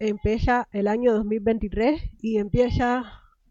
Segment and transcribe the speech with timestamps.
[0.00, 3.04] empieza el año 2023 y empieza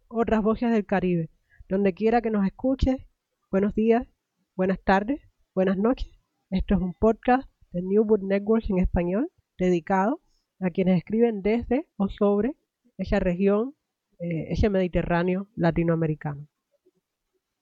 [0.08, 1.30] otras voces del Caribe.
[1.69, 3.08] Donde quiera que nos escuche,
[3.52, 4.08] buenos días,
[4.56, 5.22] buenas tardes,
[5.53, 6.09] buenas noches.
[6.50, 10.22] Esto es un podcast de New Book Network en español dedicado
[10.59, 12.56] a quienes escriben desde o sobre
[12.97, 13.75] esa región,
[14.19, 16.47] eh, ese Mediterráneo latinoamericano.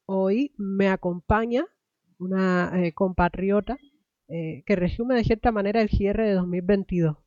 [0.05, 1.65] Hoy me acompaña
[2.19, 3.77] una eh, compatriota
[4.29, 7.17] eh, que resume de cierta manera el cierre de 2022.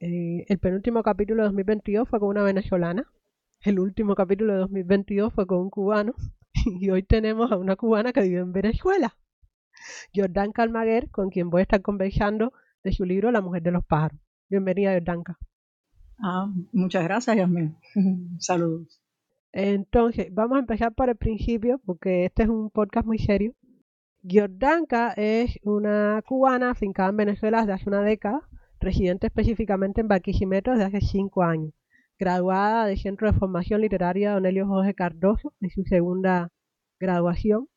[0.00, 3.04] Eh, el penúltimo capítulo de 2022 fue con una venezolana,
[3.60, 6.14] el último capítulo de 2022 fue con un cubano
[6.80, 9.14] y hoy tenemos a una cubana que vive en Venezuela,
[10.14, 13.84] Jordan Calmaguer, con quien voy a estar conversando de su libro La mujer de los
[13.84, 14.18] pájaros.
[14.48, 15.38] Bienvenida, Jordanka.
[16.18, 17.76] Ah, muchas gracias, Yasmin.
[18.38, 19.02] Saludos.
[19.52, 23.54] Entonces, vamos a empezar por el principio, porque este es un podcast muy serio.
[24.26, 28.48] Jordanka es una cubana afincada en Venezuela desde hace una década,
[28.80, 31.72] residente específicamente en Barquisimeto desde hace cinco años,
[32.18, 36.50] graduada del Centro de Formación Literaria Don Elio Jorge Cardoso en su segunda
[36.98, 37.68] graduación.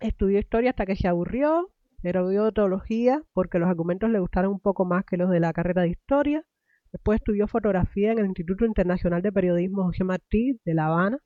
[0.00, 1.70] Estudió historia hasta que se aburrió,
[2.02, 5.82] erudió teología porque los argumentos le gustaron un poco más que los de la carrera
[5.82, 6.44] de historia.
[6.92, 11.18] Después estudió fotografía en el Instituto Internacional de Periodismo José Martí de La Habana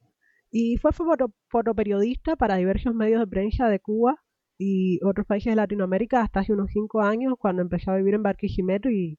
[0.50, 4.16] y fue foto fotoperiodista para diversos medios de prensa de Cuba
[4.62, 8.22] y otros países de Latinoamérica hasta hace unos cinco años cuando empezó a vivir en
[8.22, 9.18] Barquisimeto y,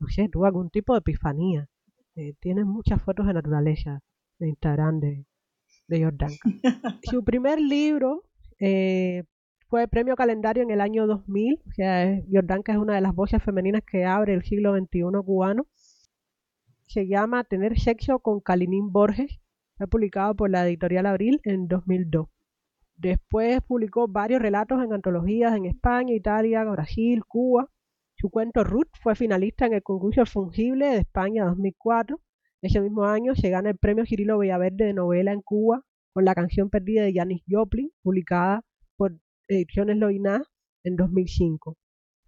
[0.00, 1.68] no sé, tuvo algún tipo de epifanía.
[2.16, 4.00] Eh, tiene muchas fotos de naturaleza
[4.40, 5.26] de Instagram de,
[5.86, 6.30] de Jordan.
[7.04, 8.24] Su primer libro
[8.58, 9.22] eh,
[9.68, 11.62] fue premio calendario en el año 2000.
[11.68, 15.66] O sea, Jordanka es una de las voces femeninas que abre el siglo XXI cubano.
[16.86, 19.38] Se llama Tener sexo con Kalinín Borges.
[19.76, 22.26] Fue publicado por la editorial Abril en 2002.
[23.00, 27.66] Después publicó varios relatos en antologías en España, Italia, Brasil, Cuba.
[28.14, 32.20] Su cuento Ruth fue finalista en el concurso Fungible de España 2004.
[32.60, 36.34] Ese mismo año se gana el premio Cirilo Villaverde de novela en Cuba con la
[36.34, 38.66] canción perdida de Janis Joplin, publicada
[38.98, 39.16] por
[39.48, 40.42] Ediciones Loiná
[40.84, 41.78] en 2005.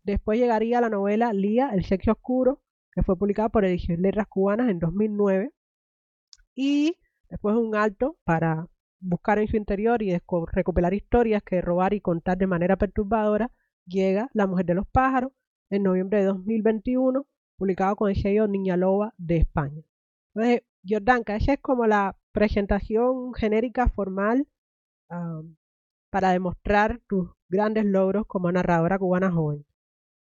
[0.04, 2.62] Después llegaría la novela Lía, el sexo oscuro,
[2.92, 5.50] que fue publicada por Ediciones Letras Cubanas en 2009.
[6.54, 6.96] Y
[7.28, 8.68] después un alto para
[9.02, 10.16] buscar en su interior y
[10.52, 13.50] recopilar historias que robar y contar de manera perturbadora,
[13.86, 15.32] llega La mujer de los pájaros
[15.70, 17.26] en noviembre de 2021,
[17.56, 19.82] publicado con el sello Niña Loba de España.
[20.34, 24.46] Entonces, Jordanka, esa es como la presentación genérica formal
[26.10, 29.66] para demostrar tus grandes logros como narradora cubana joven.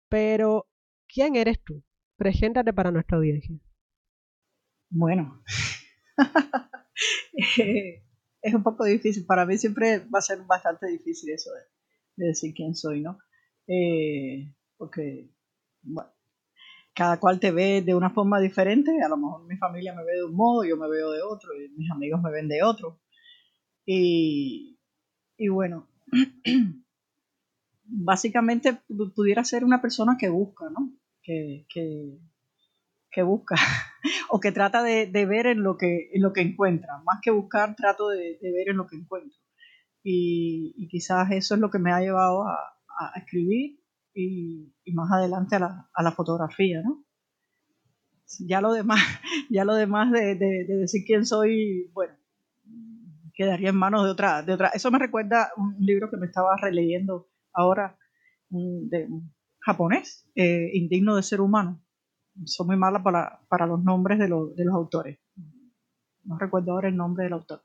[0.09, 0.67] Pero,
[1.09, 1.83] ¿quién eres tú?
[2.17, 3.59] Preséntate para nuestra audiencia.
[4.91, 5.43] Bueno,
[8.43, 9.27] es un poco difícil.
[9.27, 11.51] Para mí siempre va a ser bastante difícil eso
[12.17, 13.19] de, decir quién soy, ¿no?
[13.67, 15.31] Eh, porque,
[15.83, 16.11] bueno,
[16.95, 18.91] cada cual te ve de una forma diferente.
[19.03, 21.51] A lo mejor mi familia me ve de un modo, yo me veo de otro,
[21.55, 23.01] y mis amigos me ven de otro.
[23.87, 24.79] Y,
[25.37, 25.89] y bueno,
[27.85, 28.81] básicamente
[29.15, 30.93] pudiera ser una persona que busca, ¿no?
[31.23, 32.19] Que, que,
[33.11, 33.55] que busca
[34.31, 36.99] o que trata de, de, ver en lo, que, en lo que encuentra.
[37.05, 39.39] Más que buscar, trato de, de ver en lo que encuentro.
[40.03, 43.81] Y, y, quizás eso es lo que me ha llevado a, a escribir
[44.15, 47.05] y, y, más adelante a la, a la fotografía, ¿no?
[48.41, 49.01] ya lo demás,
[49.51, 52.15] ya lo demás de, decir quién soy, bueno,
[53.35, 54.69] quedaría en manos de otra, de otra.
[54.69, 57.97] Eso me recuerda un libro que me estaba releyendo ahora
[58.51, 59.09] de
[59.61, 61.83] japonés, eh, indigno de ser humano.
[62.45, 65.19] Soy muy mala para, para los nombres de, de los autores.
[66.25, 67.63] No recuerdo ahora el nombre del autor.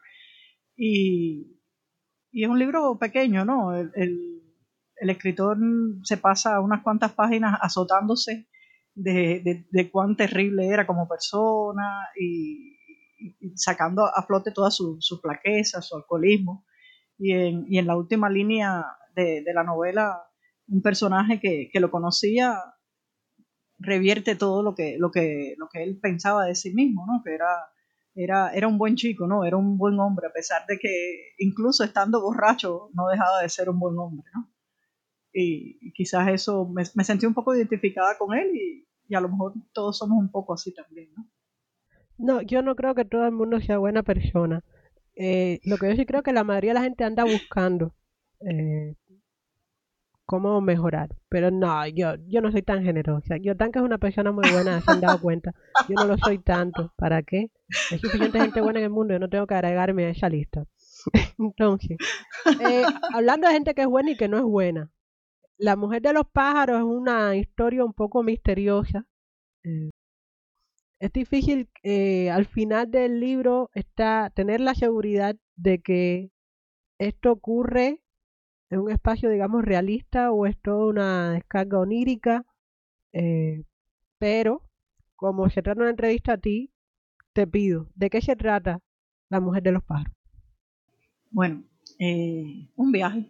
[0.76, 1.60] Y,
[2.32, 3.76] y es un libro pequeño, ¿no?
[3.76, 5.58] El, el, escritor
[6.04, 8.48] se pasa unas cuantas páginas azotándose
[8.96, 12.78] de, de, cuán terrible era como persona y,
[13.56, 16.66] sacando a flote todas sus su flaquezas, su alcoholismo.
[17.18, 18.86] Y en, y en la última línea
[19.16, 20.24] de, de la novela,
[20.68, 22.58] un personaje que, que, lo conocía
[23.84, 27.22] revierte todo lo que, lo, que, lo que él pensaba de sí mismo, ¿no?
[27.24, 27.48] Que era
[28.16, 29.44] era, era un buen chico, ¿no?
[29.44, 33.70] Era un buen hombre, a pesar de que incluso estando borracho no dejaba de ser
[33.70, 34.50] un buen hombre, ¿no?
[35.34, 39.98] Y, quizás eso me, sentí un poco identificada con él y, a lo mejor todos
[39.98, 41.28] somos un poco así también, ¿no?
[42.18, 44.64] No, yo no creo que todo el mundo sea buena persona.
[45.16, 47.94] Eh, lo que yo sí creo que la mayoría de la gente anda buscando
[48.40, 48.96] eh,
[50.26, 51.10] cómo mejorar.
[51.30, 53.38] Pero no, yo, yo no soy tan generosa.
[53.38, 55.54] Yo tan que es una persona muy buena, se han dado cuenta.
[55.88, 56.94] Yo no lo soy tanto.
[56.96, 57.52] ¿Para qué?
[57.92, 60.66] Hay suficiente gente buena en el mundo, yo no tengo que agregarme a esa lista.
[61.38, 61.98] Entonces,
[62.60, 62.84] eh,
[63.14, 64.92] hablando de gente que es buena y que no es buena.
[65.58, 69.06] La mujer de los pájaros es una historia un poco misteriosa.
[69.64, 69.92] Eh,
[71.00, 76.32] es difícil eh, al final del libro está tener la seguridad de que
[76.98, 78.03] esto ocurre
[78.74, 82.46] en un espacio, digamos, realista o es toda una descarga onírica.
[84.18, 84.62] pero
[85.16, 86.74] como se trata de una entrevista a ti,
[87.34, 88.80] te pido, ¿de qué se trata
[89.30, 90.14] La Mujer de los Pájaros?
[91.32, 91.64] Bueno,
[92.00, 93.30] eh, un viaje.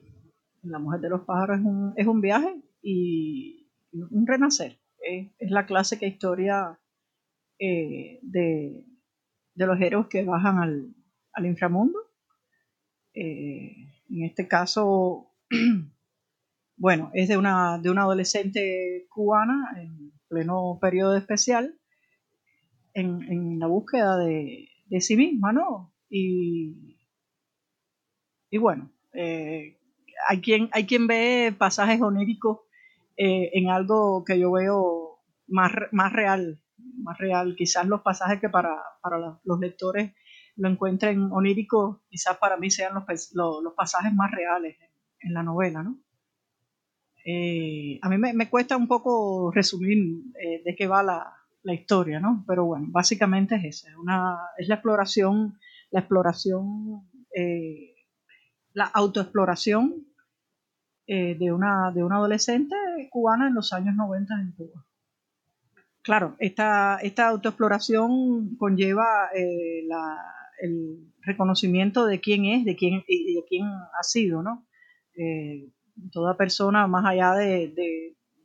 [0.62, 4.80] La Mujer de los Pájaros es un, es un viaje y un renacer.
[5.00, 6.80] es la clásica historia
[7.60, 8.86] eh, de,
[9.56, 12.00] los héroes que bajan al, inframundo.
[13.13, 13.75] Eh,
[14.10, 15.32] en este caso,
[16.77, 21.79] bueno, es de una, de una adolescente cubana en pleno periodo especial
[22.94, 24.69] en, la búsqueda de,
[25.00, 25.94] sí misma, ¿no?
[26.09, 26.97] Y,
[28.51, 29.79] y bueno, eh,
[30.29, 32.59] hay, quien, hay quien ve pasajes oníricos
[33.17, 37.56] eh, en algo que yo veo más, más real, más real.
[37.57, 38.75] Quizás los pasajes que para,
[39.44, 40.13] los lectores
[40.56, 44.77] lo encuentren onírico, quizás para mí sean los, los, pasajes más reales
[45.23, 45.97] en, la novela, ¿no?
[47.25, 50.23] Eh, a mí me, me, cuesta un poco resumir
[50.65, 51.33] de qué va la,
[51.63, 52.43] la historia, ¿no?
[52.47, 55.57] Pero bueno, básicamente es esa, una, es la exploración,
[55.91, 57.95] la exploración, eh,
[58.73, 60.05] la autoexploración
[61.07, 62.75] eh, de, una, de una adolescente
[63.09, 64.85] cubana en los años 90 en Cuba.
[66.01, 69.87] Claro, esta, esta autoexploración conlleva eh,
[70.61, 74.65] el reconocimiento de quién es, de quién, de quién ha sido, ¿no?
[76.12, 77.74] Toda persona, más allá de,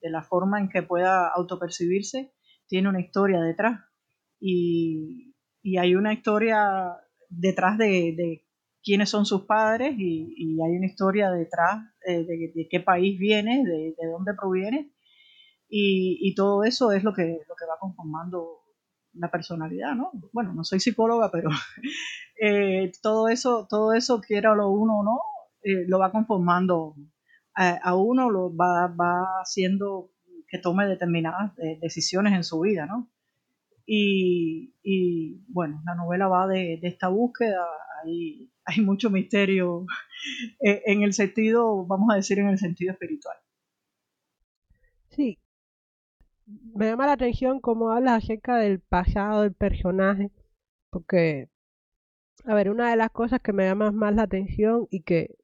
[0.01, 2.33] de la forma en que pueda autopercibirse,
[2.67, 3.81] tiene una historia detrás.
[4.41, 5.35] Y,
[5.79, 6.97] hay una historia
[7.29, 8.45] detrás de,
[8.83, 13.95] quiénes son sus padres y, hay una historia detrás eh, de, qué país viene, de,
[14.11, 14.93] dónde proviene.
[15.69, 18.63] Y, todo eso es lo que, lo que va conformando
[19.15, 20.11] la personalidad, ¿no?
[20.33, 21.51] Bueno, no soy psicóloga, pero
[22.41, 25.21] eh, todo eso, todo eso, quiera lo uno o no,
[25.69, 26.97] eh, lo va conformando
[27.55, 30.13] a, uno, lo va, va haciendo
[30.49, 33.11] que tome determinadas eh, decisiones en su vida, ¿no?
[33.91, 37.65] Y, bueno, la novela va de, esta búsqueda,
[38.05, 39.87] hay, hay mucho misterio
[40.65, 43.37] eh, en el sentido, vamos a decir, en el sentido espiritual.
[45.09, 45.39] Sí,
[46.47, 50.31] me llama la atención cómo hablas acerca del pasado del personaje,
[50.91, 51.49] porque,
[52.45, 55.38] a ver, una de las cosas que me llama más la atención y que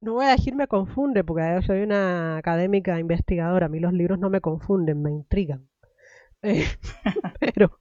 [0.00, 3.92] no voy a decir me confunde, porque yo soy una académica investigadora, a mí los
[3.92, 5.68] libros no me confunden, me intrigan.
[6.42, 6.64] Eh,
[7.40, 7.78] pero,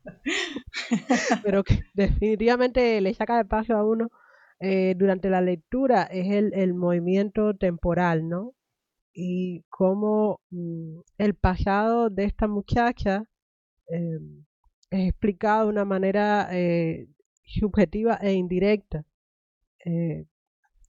[1.43, 4.10] pero que definitivamente le saca de paso a uno
[4.60, 8.53] eh, durante la lectura es el, el, movimiento temporal, ¿no?
[9.13, 13.25] Y cómo mm, el pasado de esta muchacha
[13.89, 14.19] eh,
[14.89, 16.50] es explicado de una manera
[17.43, 19.03] subjetiva e indirecta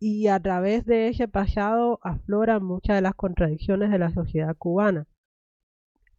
[0.01, 5.07] y a través de ese pasado afloran muchas de las contradicciones de la sociedad cubana.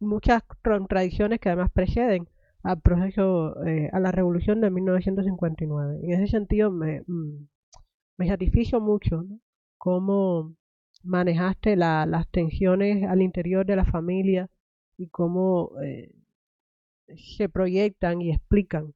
[0.00, 2.28] Muchas contradicciones que además preceden
[2.62, 6.00] al proceso, eh, a la revolución de 1959.
[6.02, 7.48] En ese sentido me, mm,
[8.18, 9.24] me mucho
[9.78, 10.54] cómo
[11.04, 14.50] manejaste las tensiones al interior de la familia
[14.96, 16.12] y cómo eh,
[17.36, 18.94] se proyectan y explican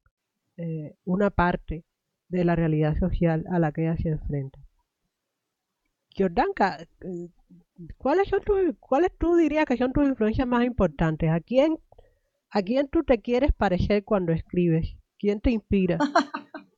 [0.57, 1.83] eh, una parte
[2.29, 4.62] de la realidad social a la que ella se enfrenta.
[6.17, 6.77] Jordanka,
[7.97, 11.29] ¿cuáles son tus, cuáles tú dirías que son tus influencias más importantes?
[11.31, 11.77] ¿A quién,
[12.51, 14.95] a quién tú te quieres parecer cuando escribes?
[15.19, 15.97] ¿Quién te inspira?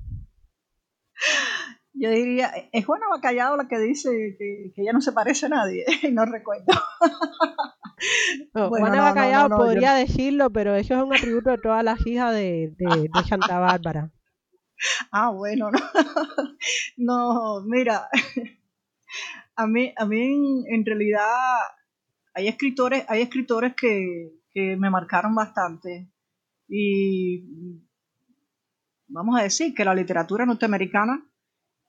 [1.98, 5.50] Yo diría, es Juana Bacallado la que dice que, que ella no se parece a
[5.50, 6.65] nadie, no recuerdo.
[8.54, 11.84] No, Bueno, Juana no, no, podría yo- decirlo, pero eso es un atributo de todas
[11.86, 14.12] las hijas de, de- de Santa Bárbara.
[15.12, 15.80] Ah, bueno, no.
[16.98, 18.10] No, mira,
[19.56, 20.22] a mí, a mí
[20.68, 21.28] en, en realidad
[22.34, 26.10] hay escritores, hay escritores que, que me marcaron bastante.
[26.68, 27.44] Y
[29.08, 31.26] vamos a decir que la literatura norteamericana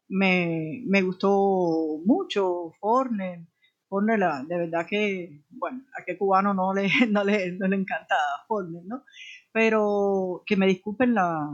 [0.08, 2.72] me, me gustó mucho.
[2.80, 3.46] Forner,
[3.88, 8.16] Forner, de verdad que, bueno, a qué cubano no le, no le, no le encanta
[8.46, 9.04] Forner, ¿no?
[9.52, 11.48] Pero que me disculpen la,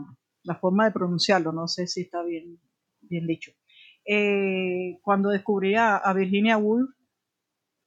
[0.45, 2.59] la forma de pronunciarlo, no sé si está bien,
[3.01, 3.53] bien dicho.
[4.05, 6.91] Eh, cuando descubrí a, Virginia Woolf,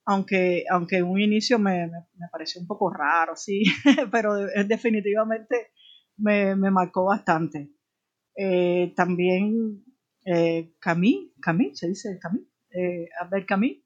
[0.05, 3.63] aunque, aunque en un inicio me, me, pareció un poco raro, sí,
[4.11, 5.71] pero de- definitivamente
[6.17, 7.71] me, me marcó bastante.
[8.35, 9.83] Eh, también
[10.25, 13.77] eh, Camus, Camus, se dice Camus, eh, Albert Camus,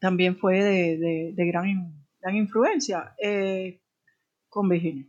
[0.00, 3.80] también fue de, de- gran, gran influencia eh,
[4.48, 5.06] con Virginia.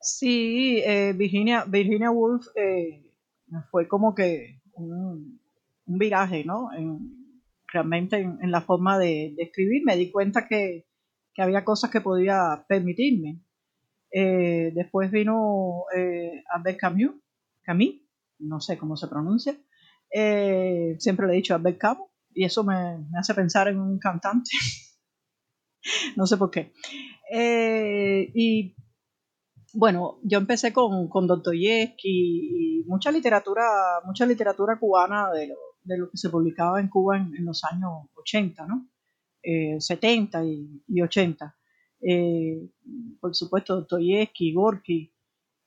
[0.00, 0.82] Sí,
[1.14, 2.46] Virginia, Virginia Woolf
[3.70, 5.40] fue como que un,
[5.86, 6.72] un viraje, ¿no?
[6.72, 7.20] En-
[7.68, 9.82] realmente en, en la forma de, de escribir.
[9.84, 10.86] Me di cuenta que,
[11.34, 13.40] que había cosas que podía permitirme.
[14.12, 17.12] Eh, después vino eh, Albert Camus,
[17.62, 17.94] Camus,
[18.40, 19.56] no sé cómo se pronuncia.
[20.12, 23.98] Eh, siempre le he dicho Albert Camus y eso me, me hace pensar en un
[23.98, 24.50] cantante.
[26.16, 26.72] no sé por qué.
[27.32, 28.74] Eh, y
[29.74, 33.64] bueno, yo empecé con, con Dostoyevsky y mucha literatura,
[34.04, 38.08] mucha literatura cubana de lo, de lo que se publicaba en Cuba en, los años
[38.14, 38.88] 80, ¿no?
[39.42, 41.56] Eh, 70 y, y 80.
[42.00, 42.68] Eh,
[43.20, 45.12] por supuesto, Dostoyevsky, Gorky,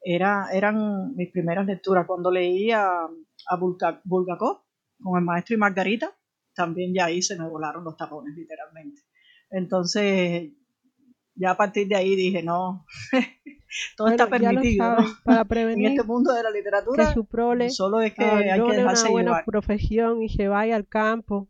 [0.01, 2.05] era, eran mis primeras lecturas.
[2.05, 4.61] Cuando leía a Bulga- Bulgakov
[5.01, 6.15] con el maestro y Margarita,
[6.53, 9.01] también ya ahí se me volaron los tapones, literalmente.
[9.49, 10.51] Entonces,
[11.35, 12.85] ya a partir de ahí dije, no,
[13.95, 17.69] todo está Bueno, permitido, para En prevenir este mundo de la que literatura, su prole
[17.69, 19.45] solo es que hay que abandone una dejarse buena llevar.
[19.45, 21.47] profesión y se vaya al campo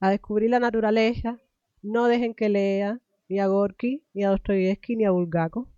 [0.00, 1.38] a descubrir la naturaleza,
[1.82, 5.68] no dejen que lea ni a Gorky, ni a Dostoyevsky, ni a Bulgakov.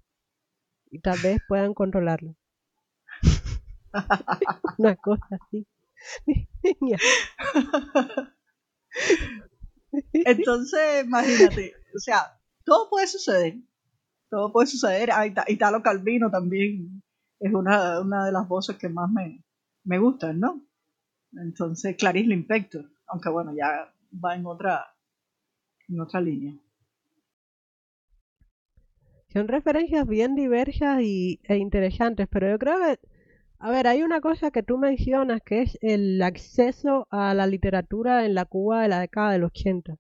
[0.91, 2.35] Y tal vez puedan controlarlo.
[4.79, 5.67] una cosa así.
[10.13, 13.57] Entonces, imagínate, o sea, todo puede suceder.
[14.31, 15.11] Todo puede suceder.
[15.13, 17.03] Ah, Ita- Italo Calvino también
[17.41, 19.43] es una, una de las voces que más me,
[19.85, 20.63] me gustan, ¿no?
[21.33, 23.93] Entonces, Clarice Lispector, aunque bueno, ya
[24.25, 24.87] va en otra,
[25.89, 26.55] en otra línea.
[29.33, 32.99] Son referencias bien diversas y, e interesantes, pero yo creo que,
[33.59, 38.27] a ver, hay una cosa que tú mencionas que es el acceso a la literatura
[38.27, 39.97] en la Cuba de la década del 80,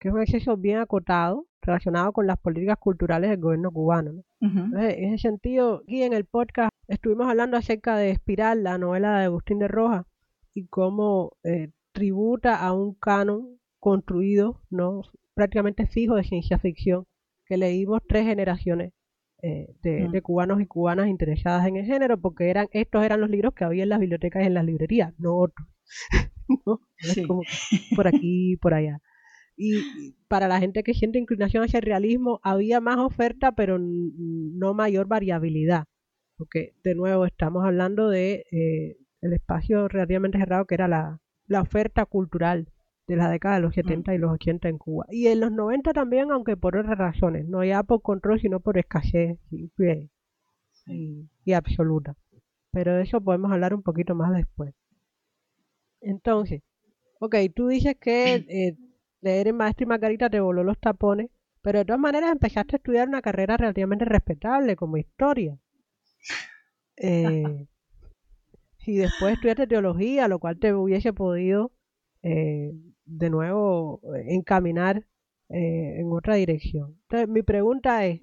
[0.00, 4.12] que es un acceso bien acotado relacionado con las políticas culturales del gobierno cubano.
[4.12, 4.48] ¿no?
[4.48, 4.58] Ujú.
[4.58, 9.18] Entonces, en ese sentido, aquí en el podcast estuvimos hablando acerca de Espiral, la novela
[9.18, 10.06] de Agustín de Rojas,
[10.54, 15.02] y cómo eh, tributa a un canon construido, no
[15.34, 17.04] prácticamente fijo de ciencia ficción,
[17.46, 18.92] que leímos tres generaciones
[19.42, 23.30] eh, de, de cubanos y cubanas interesadas en el género, porque eran estos eran los
[23.30, 25.68] libros que había en las bibliotecas y en las librerías, no otros.
[26.66, 26.80] ¿no?
[26.98, 27.26] Es Sí.
[27.26, 27.42] como
[27.96, 29.00] por aquí y por allá.
[29.62, 34.72] Y para la gente que siente inclinación hacia el realismo, había más oferta, pero no
[34.72, 35.84] mayor variabilidad.
[36.38, 41.60] Porque, de nuevo, estamos hablando de eh, el espacio relativamente cerrado que era la, la
[41.60, 42.72] oferta cultural
[43.06, 45.04] de la década de los 70 y los 80 en Cuba.
[45.10, 48.78] Y en los 90 también, aunque por otras razones, no ya por control, sino por
[48.78, 49.38] escasez
[51.44, 52.16] y absoluta.
[52.72, 54.72] Pero de eso podemos hablar un poquito más después.
[56.00, 56.62] Entonces,
[57.18, 58.76] ok, tú dices que eh,
[59.20, 61.30] leer en Maestro y Margarita te voló los tapones,
[61.62, 65.58] pero de todas maneras empezaste a estudiar una carrera relativamente respetable como historia.
[66.96, 67.66] Eh,
[68.86, 71.72] y después estudiaste teología, lo cual te hubiese podido
[72.22, 72.72] eh,
[73.04, 75.04] de nuevo eh, encaminar
[75.48, 76.96] eh, en otra dirección.
[77.02, 78.20] Entonces, mi pregunta es,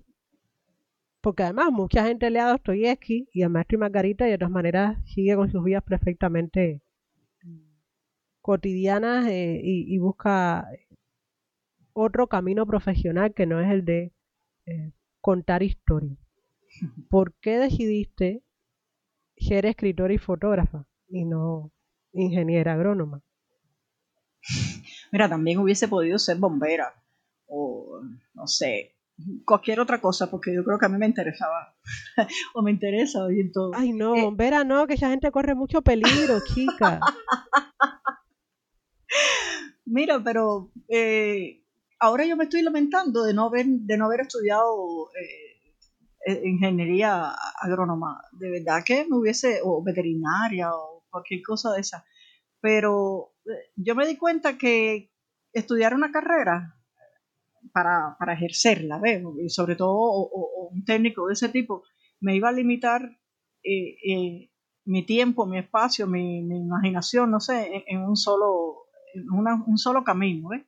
[1.21, 4.51] porque además mucha gente lee a Dostoyevsky y a Maestro y Margarita y de todas
[4.51, 6.81] maneras sigue con sus vidas perfectamente
[8.41, 10.65] cotidianas eh, y, y busca
[11.99, 14.13] otro camino profesional que no es el de
[14.65, 16.17] eh, contar historias.
[17.09, 18.43] ¿Por qué decidiste
[19.37, 21.71] ser escritora y fotógrafa y no
[22.13, 23.23] ingeniera agrónoma?
[25.11, 26.93] Mira, también hubiese podido ser bombera
[27.47, 28.01] o
[28.33, 28.95] no sé,
[29.45, 31.75] cualquier otra cosa, porque yo creo que a mí me interesaba
[32.53, 33.71] o me interesa oír todo.
[33.73, 36.99] Ay, no, Eh, bombera no, que esa gente corre mucho peligro, chica.
[39.85, 41.63] Mira, pero eh,
[41.99, 45.57] ahora yo me estoy lamentando de no haber, de no haber estudiado eh,
[46.27, 48.21] eh, ingeniería agrónoma.
[48.33, 52.05] De verdad que me hubiese, o veterinaria o cualquier cosa de esa.
[52.59, 55.11] Pero eh, yo me di cuenta que
[55.53, 56.75] estudiar una carrera
[57.71, 59.23] para, para ejercerla, ¿ves?
[59.41, 61.83] Y sobre todo o, un técnico de ese tipo,
[62.19, 63.17] me iba a limitar
[63.63, 64.49] eh,
[64.85, 70.49] mi tiempo, mi espacio, mi, imaginación, no sé, en, un solo en un solo camino.
[70.49, 70.65] ¿ves?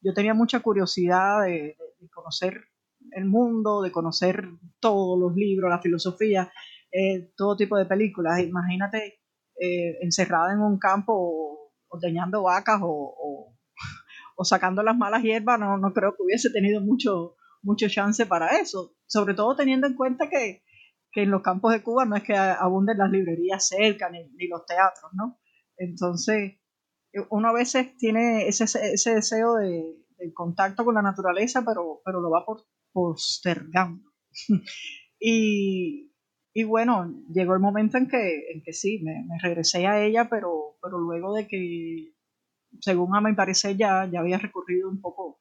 [0.00, 1.76] Yo tenía mucha curiosidad de,
[2.12, 2.64] conocer
[3.12, 4.48] el mundo, de conocer
[4.80, 6.52] todos los libros, la filosofía,
[6.92, 8.40] eh, todo tipo de películas.
[8.40, 9.20] Imagínate
[9.60, 13.56] eh, encerrada en un campo ordeñando vacas o, o-
[14.36, 18.58] o sacando las malas hierbas, no, no creo que hubiese tenido mucho, mucho chance para
[18.60, 18.94] eso.
[19.06, 20.62] Sobre todo teniendo en cuenta que,
[21.10, 24.46] que en los campos de Cuba no es que abunden las librerías cerca ni, ni
[24.48, 25.38] los teatros, ¿no?
[25.76, 26.58] Entonces,
[27.30, 29.96] uno a veces tiene ese, ese deseo de,
[30.34, 34.10] contacto con la naturaleza, pero, pero lo va por, postergando.
[35.20, 36.12] y,
[36.52, 40.76] y bueno, llegó el momento en que, en que sí, me, regresé a ella, pero,
[40.82, 42.14] pero luego de que,
[42.80, 45.40] según a mi parecer, ya, ya había recorrido un poco,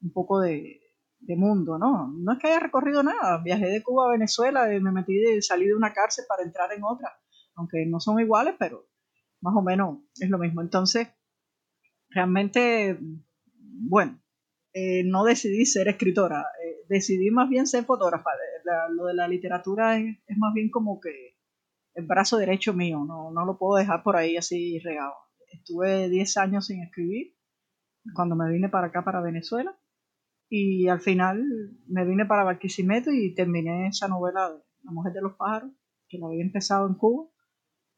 [0.00, 0.80] un poco de,
[1.36, 2.12] mundo, ¿no?
[2.18, 5.42] No es que haya recorrido nada, viajé de Cuba a Venezuela, y me metí de
[5.42, 7.12] salí de una cárcel para entrar en otra,
[7.56, 8.86] aunque no son iguales, pero
[9.44, 10.62] más o menos es lo mismo.
[10.62, 11.08] Entonces,
[12.10, 12.98] realmente,
[13.90, 14.20] bueno,
[14.72, 18.30] eh, no decidí ser escritora, eh, decidí más bien ser fotógrafa.
[18.64, 21.36] La- lo de la literatura es, es más bien como que
[21.94, 25.12] el brazo derecho mío, no, no lo puedo dejar por ahí así regado.
[25.52, 27.36] Estuve 10 años sin escribir
[28.14, 29.78] cuando me vine para acá, para Venezuela,
[30.50, 31.42] y al final
[31.86, 35.70] me vine para Barquisimeto y terminé esa novela de La mujer de los pájaros,
[36.08, 37.28] que la había empezado en Cuba,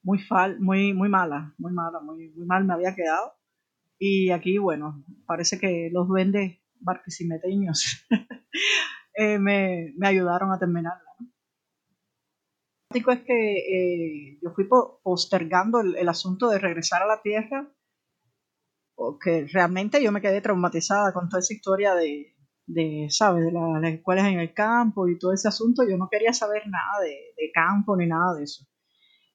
[0.07, 3.35] muy, fal, muy, muy mala, muy mala, muy, muy mal me había quedado.
[3.99, 8.07] Y aquí, bueno, parece que los duendes barquisimeteños
[9.15, 11.03] eh, me, me ayudaron a terminarla.
[11.21, 11.27] ¿no?
[12.93, 13.39] Lo es que
[13.77, 17.73] eh, yo fui po- postergando el, el asunto de regresar a la tierra,
[18.95, 22.35] porque realmente yo me quedé traumatizada con toda esa historia de,
[22.67, 23.45] de ¿sabes?
[23.45, 25.83] De la- las escuelas en el campo y todo ese asunto.
[25.89, 28.65] Yo no quería saber nada de, de campo ni nada de eso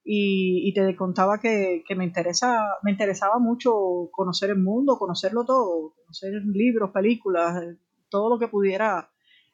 [0.04, 5.46] y, y te contaba que, que me, interesa, me interesaba mucho conocer el mundo, conocerlo
[5.46, 7.78] todo, conocer libros, películas, eh,
[8.10, 9.12] todo lo que pudiera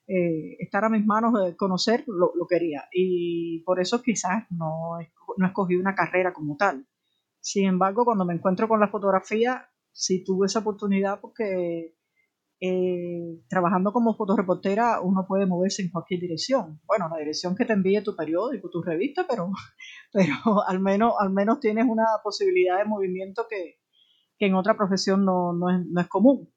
[0.08, 2.86] eh, estar a mis manos de conocer, lo, lo quería.
[2.94, 4.98] Y por eso quizás no,
[5.38, 6.88] no escogí una carrera como tal.
[7.42, 11.97] Sin embargo, cuando me encuentro con la fotografía, sí tuve esa oportunidad porque
[12.60, 16.80] eh, trabajando como fotoreportera uno puede moverse en cualquier dirección.
[16.86, 19.52] Bueno, la dirección que te envíe tu periódico, tu revista, pero,
[20.14, 23.80] pero al, menos, al menos tienes una posibilidad de movimiento que,
[24.38, 26.52] que en otra profesión no, no, es, no es común.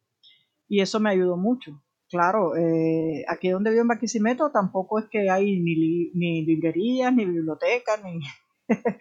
[0.68, 1.82] Y eso me ayudó mucho.
[2.08, 7.12] Claro, eh, aquí donde vivo en Barquisimeto tampoco es que hay ni, li- ni librerías,
[7.14, 8.20] ni bibliotecas, ni...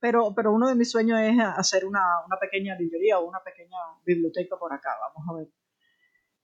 [0.00, 3.76] pero, pero uno de mis sueños es hacer una, una pequeña librería o una pequeña
[4.04, 4.90] biblioteca por acá.
[5.14, 5.48] Vamos a ver.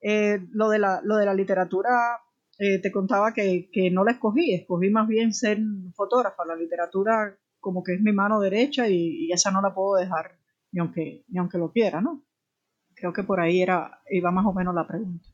[0.01, 2.21] Eh, lo, de la, lo de la literatura,
[2.59, 5.59] eh, te contaba que, que no la escogí, escogí más bien ser
[5.95, 6.45] fotógrafa.
[6.45, 10.39] La literatura como que es mi mano derecha y, esa no la puedo dejar
[10.73, 12.25] ni aunque, ni aunque lo quiera, ¿no?
[12.95, 15.29] Creo que por ahí era, iba más o menos la pregunta.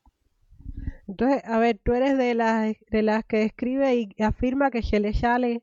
[1.08, 5.00] Entonces, a ver, tú eres de las, de las que escribe y afirma que se
[5.00, 5.62] le sale,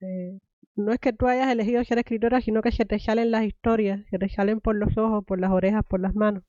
[0.00, 0.38] eh,
[0.76, 4.00] no es que tú hayas elegido ser escritora, sino que se te salen las historias,
[4.10, 6.44] se te salen por los ojos, por las orejas, por las manos.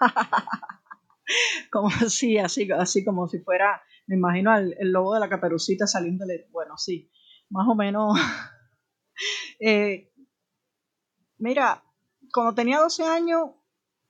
[1.70, 5.86] como así, así, así como si fuera, me imagino el, el lobo de la caperucita
[5.86, 7.10] saliéndole, bueno, sí,
[7.50, 8.18] más o menos.
[9.60, 10.10] Eh,
[11.38, 11.82] mira,
[12.32, 13.50] cuando tenía 12 años,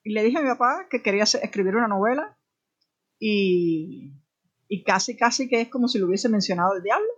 [0.05, 2.37] le dije a mi papá que quería escribir una novela
[3.21, 4.13] y,
[4.69, 7.09] y casi, casi que es como si lo hubiese mencionado el diablo.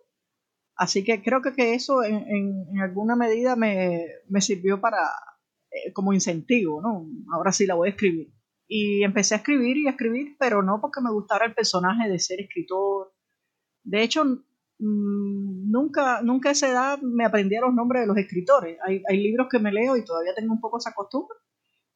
[0.76, 4.98] Así que creo que, que eso en, en- en alguna medida me, me sirvió para,
[5.72, 7.06] eh, como incentivo, ¿no?
[7.34, 8.32] Ahora sí la voy a escribir.
[8.74, 12.18] Y empecé a escribir y a escribir, pero no porque me gustara el personaje de
[12.18, 13.12] ser escritor.
[13.84, 18.78] De hecho, mm, nunca, nunca a esa edad me aprendí los nombres de los escritores.
[18.82, 21.36] Hay, hay libros que me leo y todavía tengo un poco esa costumbre,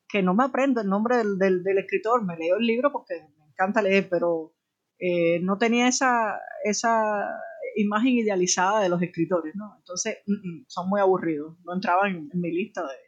[0.07, 3.47] que no me aprendo el nombre del, del, escritor, me leo el libro porque me
[3.47, 4.53] encanta leer, pero
[4.99, 7.41] eh, no tenía esa, esa
[7.77, 9.77] imagen idealizada de los escritores, ¿no?
[9.79, 12.99] Entonces, mm, mm, son muy aburridos, no entraban en, mi lista de,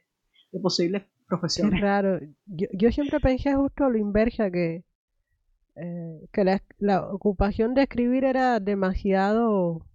[0.53, 1.75] de posibles profesiones.
[1.75, 2.21] Es raro.
[2.47, 4.85] Yo, siempre pensé justo lo inversa, que,
[5.77, 9.87] eh, que la, la ocupación de escribir era demasiado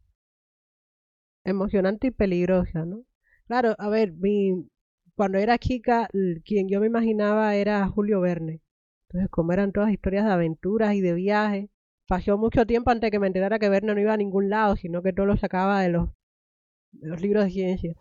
[1.43, 3.03] emocionante y peligrosa, ¿no?
[3.47, 4.69] Claro, a ver, mi,
[5.15, 6.09] cuando era chica,
[6.45, 8.61] quien yo me imaginaba era Julio Verne.
[9.07, 11.69] Entonces, como eran todas historias de aventuras y de viajes,
[12.07, 15.03] pasó mucho tiempo antes que me enterara que Verne no iba a ningún lado, sino
[15.03, 17.93] que todo lo sacaba de los libros de ciencia.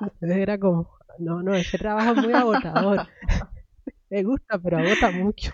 [0.00, 0.88] Entonces era como,
[1.18, 3.06] no, no, ese trabajo es muy agotador.
[4.10, 5.52] Me gusta, pero agota mucho.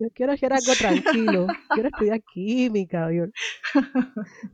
[0.00, 1.46] Yo quiero hacer algo tranquilo.
[1.72, 3.10] Quiero estudiar química.
[3.12, 3.26] Yo...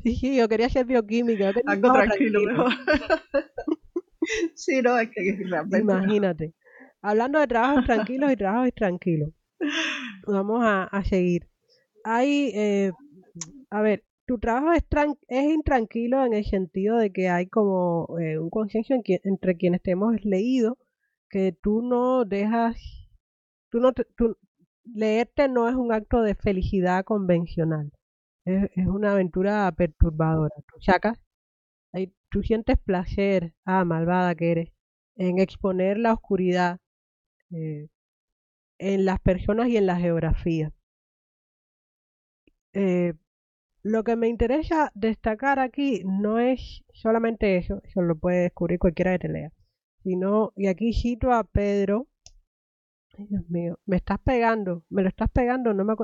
[0.04, 1.52] Sí, sí, yo quería hacer bioquímica.
[1.52, 2.72] Quería Algo tranquilo, mejor.
[4.54, 5.80] sí, no, es que realmente.
[5.80, 6.54] Imagínate.
[7.02, 9.30] Hablando de trabajos tranquilos y trabajos tranquilos.
[10.26, 11.48] Vamos a, a seguir.
[12.04, 12.92] Hay, eh,
[13.70, 14.84] a ver, tu trabajo es,
[15.26, 19.90] es intranquilo en el sentido de que hay como eh, un consenso entre quienes te
[19.90, 20.78] hemos leído
[21.28, 22.76] que tú no dejas,
[23.70, 24.36] tú no, te- tú-
[24.84, 27.90] leerte no es un acto de felicidad convencional.
[28.44, 30.54] Es, una aventura perturbadora.
[30.72, 31.18] Tú sacas,
[32.30, 34.68] tú sientes placer, ah, malvada que eres,
[35.16, 36.78] en exponer la oscuridad
[37.52, 37.88] eh,
[38.78, 40.72] en las personas y en la geografía.
[42.72, 43.14] Eh,
[43.82, 49.12] lo que me interesa destacar aquí no es solamente eso, eso lo puede descubrir cualquiera
[49.12, 49.52] que te lea,
[50.02, 52.08] sino, y aquí cito a Pedro,
[53.18, 55.94] ay Dios mío, me estás pegando, me lo estás pegando, no me,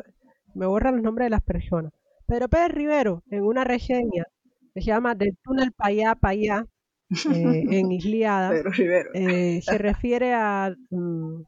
[0.54, 1.92] me borran los nombres de las personas.
[2.26, 4.24] Pedro Pérez Rivero, en una reseña
[4.74, 6.66] que se llama Del túnel para allá, para allá,
[7.32, 8.52] eh, en Isliada,
[9.14, 11.42] eh, se refiere a, mm,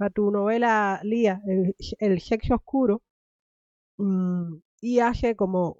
[0.00, 3.02] a tu novela Lía, el, el sexo oscuro,
[3.98, 5.78] mm, y hace como,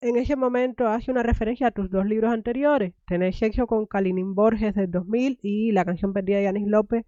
[0.00, 4.34] en ese momento hace una referencia a tus dos libros anteriores, Tener sexo con Kalinin
[4.34, 7.04] Borges del 2000 y La canción perdida de Yanis López,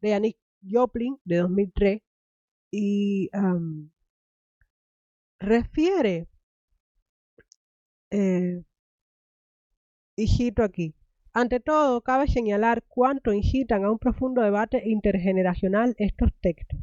[0.00, 0.36] de Yanis
[0.68, 2.02] Joplin de 2003,
[2.72, 3.90] y am,
[5.40, 6.28] refiere,
[8.10, 8.62] eh,
[10.16, 10.94] y cito aquí,
[11.34, 16.78] ante todo, cabe señalar cuánto incitan a un profundo debate intergeneracional estos textos.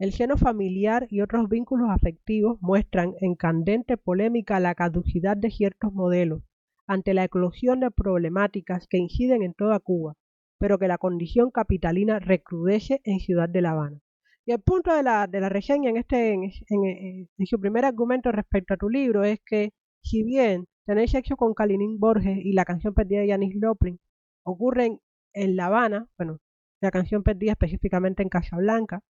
[0.00, 5.92] El seno familiar y otros vínculos afectivos muestran en candente polémica la caducidad de ciertos
[5.92, 6.42] modelos
[6.88, 10.16] ante la eclosión de problemáticas que inciden en toda Cuba,
[10.58, 14.00] pero que la condición capitalina recrudece en Ciudad de La Habana.
[14.44, 18.76] Y el punto de la, de reseña en, este, en, su primer argumento respecto a
[18.76, 23.20] tu libro es que, si bien tenéis sexo con Kalinin Borges y la canción perdida
[23.20, 24.00] de Yanis Loplin
[24.42, 24.98] ocurren
[25.32, 26.40] en La Habana, bueno,
[26.80, 29.02] la canción perdida específicamente en Casablanca,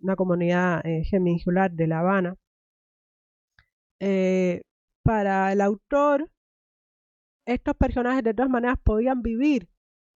[0.00, 1.02] una comunidad eh,
[1.70, 2.36] de La Habana,
[4.00, 4.62] eh,
[5.02, 6.30] para el autor,
[7.46, 9.68] estos personajes de todas maneras podían vivir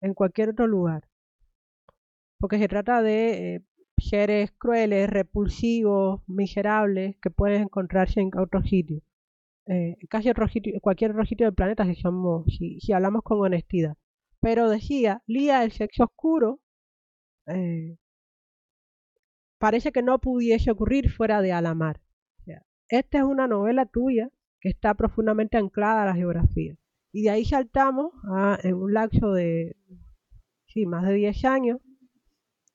[0.01, 1.09] en cualquier otro lugar,
[2.39, 3.61] porque se trata de eh,
[3.99, 9.03] seres crueles, repulsivos, miserables, que pueden encontrarse en.
[9.67, 9.97] Eh,
[10.31, 13.97] otro sitio, cualquier otro sitio del planeta si somos, si hablamos con honestidad.
[14.41, 16.61] Pero decía, Lía, el sexo oscuro,
[17.47, 17.97] eh,
[19.61, 22.01] parece que no pudiese ocurrir fuera de Alamar.
[22.41, 26.77] O sea, esta es una novela tuya que está profundamente anclada a la geografía.
[27.13, 29.77] Y de ahí saltamos a, en un lapso de
[30.67, 31.79] sí, más de 10 años,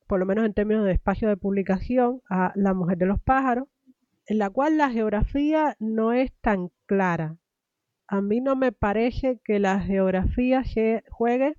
[0.07, 3.67] por lo menos en términos de espacio de publicación, a La Mujer de los Pájaros,
[4.27, 7.37] en la cual la geografía no es tan clara.
[8.07, 11.57] A mí no me parece que la geografía se juegue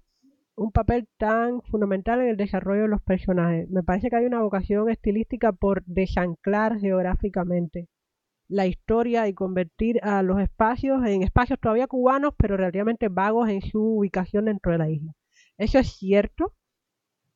[0.57, 3.69] un papel tan fundamental en el desarrollo de los personajes.
[3.71, 7.89] Me parece que hay una vocación estilística por desanclar geográficamente
[8.49, 13.61] la historia y convertir a los espacios en espacios todavía cubanos, pero relativamente vagos en
[13.61, 15.13] su ubicación dentro de la isla.
[15.59, 16.55] ¿Eso es cierto?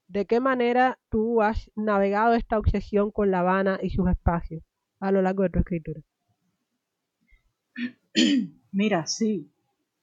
[0.08, 4.62] ¿De qué manera tú has navegado esta obsesión con La Habana y sus espacios
[4.98, 6.00] a lo largo de tu escritura?
[8.72, 9.50] Mira, sí.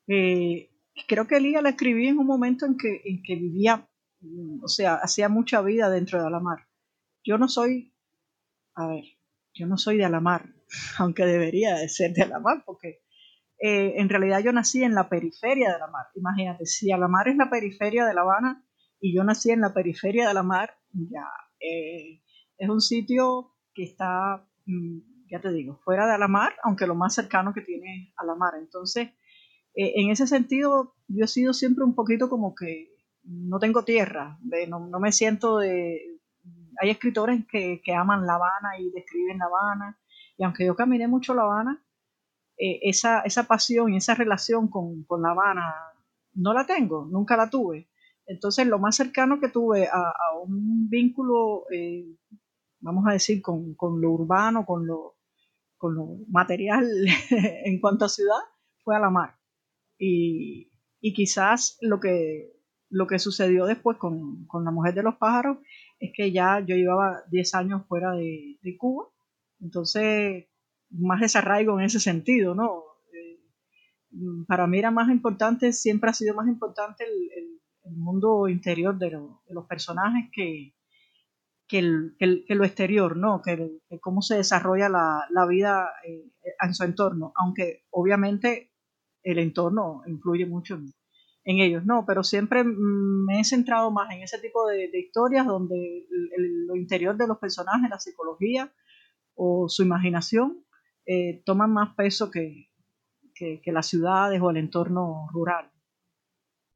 [0.08, 0.70] Eh,
[1.08, 3.88] creo que Lía la escribí en un momento en que, en que vivía,
[4.22, 6.68] mm, o sea, hacía mucha vida dentro de Alamar.
[7.24, 7.94] Yo no soy,
[8.76, 9.04] a ver,
[9.54, 10.54] yo no soy de Alamar,
[11.00, 13.02] aunque debería de ser de Alamar, porque
[13.60, 16.06] eh, en realidad yo nací en la periferia de la mar.
[16.16, 18.64] Imagínate, si Alamar es la periferia de La Habana
[19.00, 21.26] y yo nací en la periferia de la mar, ya
[21.60, 22.22] eh,
[22.58, 27.16] es un sitio que está, mm, ya te digo, fuera de Alamar, aunque lo más
[27.16, 28.54] cercano que tiene es a la mar.
[28.60, 29.10] Entonces,
[29.78, 34.40] eh, en ese sentido, yo he sido siempre un poquito como que no tengo tierra,
[34.68, 36.20] no, no, me siento de...
[36.82, 40.00] Hay escritores que, que, aman La Habana y describen La Habana,
[40.36, 41.86] y aunque yo caminé mucho La Habana,
[42.58, 45.76] eh, esa, esa pasión y esa relación con, con, La Habana
[46.34, 47.88] no la tengo, nunca la tuve.
[48.26, 52.18] Entonces lo más cercano que tuve a, a un vínculo, eh,
[52.80, 55.18] vamos a decir, con, con, lo urbano, con lo,
[55.78, 56.88] con lo material
[57.30, 58.42] en cuanto a ciudad,
[58.84, 59.37] fue a la mar.
[59.98, 62.54] Y, y quizás lo que,
[62.90, 65.58] lo que sucedió después con, con, La Mujer de los Pájaros
[66.00, 69.08] es que ya yo llevaba 10 años fuera de, de Cuba,
[69.60, 70.46] entonces
[70.90, 72.84] más desarraigo en ese sentido, ¿no?
[73.14, 73.40] Eh,
[74.48, 77.58] para mí era más importante, siempre ha sido más importante el, el,
[77.96, 80.76] mundo interior de, los personajes que,
[81.68, 83.42] que, el, que, lo exterior, ¿no?
[83.42, 86.30] Que, cómo se desarrolla la, la vida eh,
[86.62, 88.72] en su entorno, aunque obviamente
[89.32, 94.38] el entorno influye mucho en, ellos, no, pero siempre me he centrado más en ese
[94.40, 98.74] tipo de, historias donde el, el, lo interior de los personajes, la psicología
[99.36, 100.66] o su imaginación
[101.06, 102.70] eh, toman más peso que,
[103.34, 105.72] que, que, las ciudades o el entorno rural.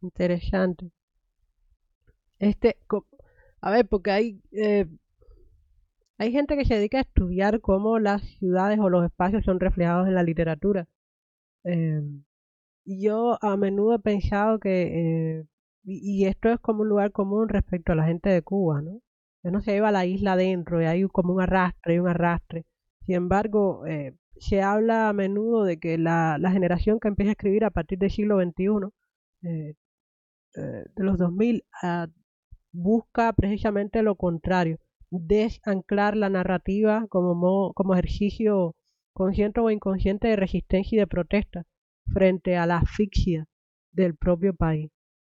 [0.02, 0.92] Interesante.
[2.40, 2.78] Este,
[3.62, 4.88] a ver, porque hay, eh,
[6.18, 10.08] hay gente que se dedica a estudiar cómo las ciudades o los espacios son reflejados
[10.08, 10.88] en la literatura.
[11.64, 12.02] Eh,
[12.86, 15.46] yo a menudo he pensado que, eh,
[15.84, 19.02] y, esto es como un lugar común respecto a la gente de Cuba, ¿no?
[19.44, 22.66] no se lleva la isla adentro y hay como un arrastre y un arrastre.
[23.06, 27.66] Sin embargo, eh, se habla a menudo de que la, generación que empieza a escribir
[27.66, 28.90] a partir del siglo XXI,
[29.44, 29.76] eh,
[30.54, 32.08] de los 2000, uh,
[32.72, 38.76] busca precisamente lo contrario, desanclar la narrativa como, mo, como ejercicio
[39.14, 41.66] consciente o inconsciente de resistencia y de protesta
[42.14, 43.48] frente a la asfixia
[43.92, 44.92] del propio país.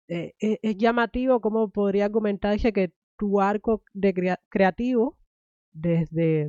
[0.09, 5.19] Eh, es, es, llamativo cómo podría argumentarse que tu arco de crea creativo,
[5.73, 6.49] desde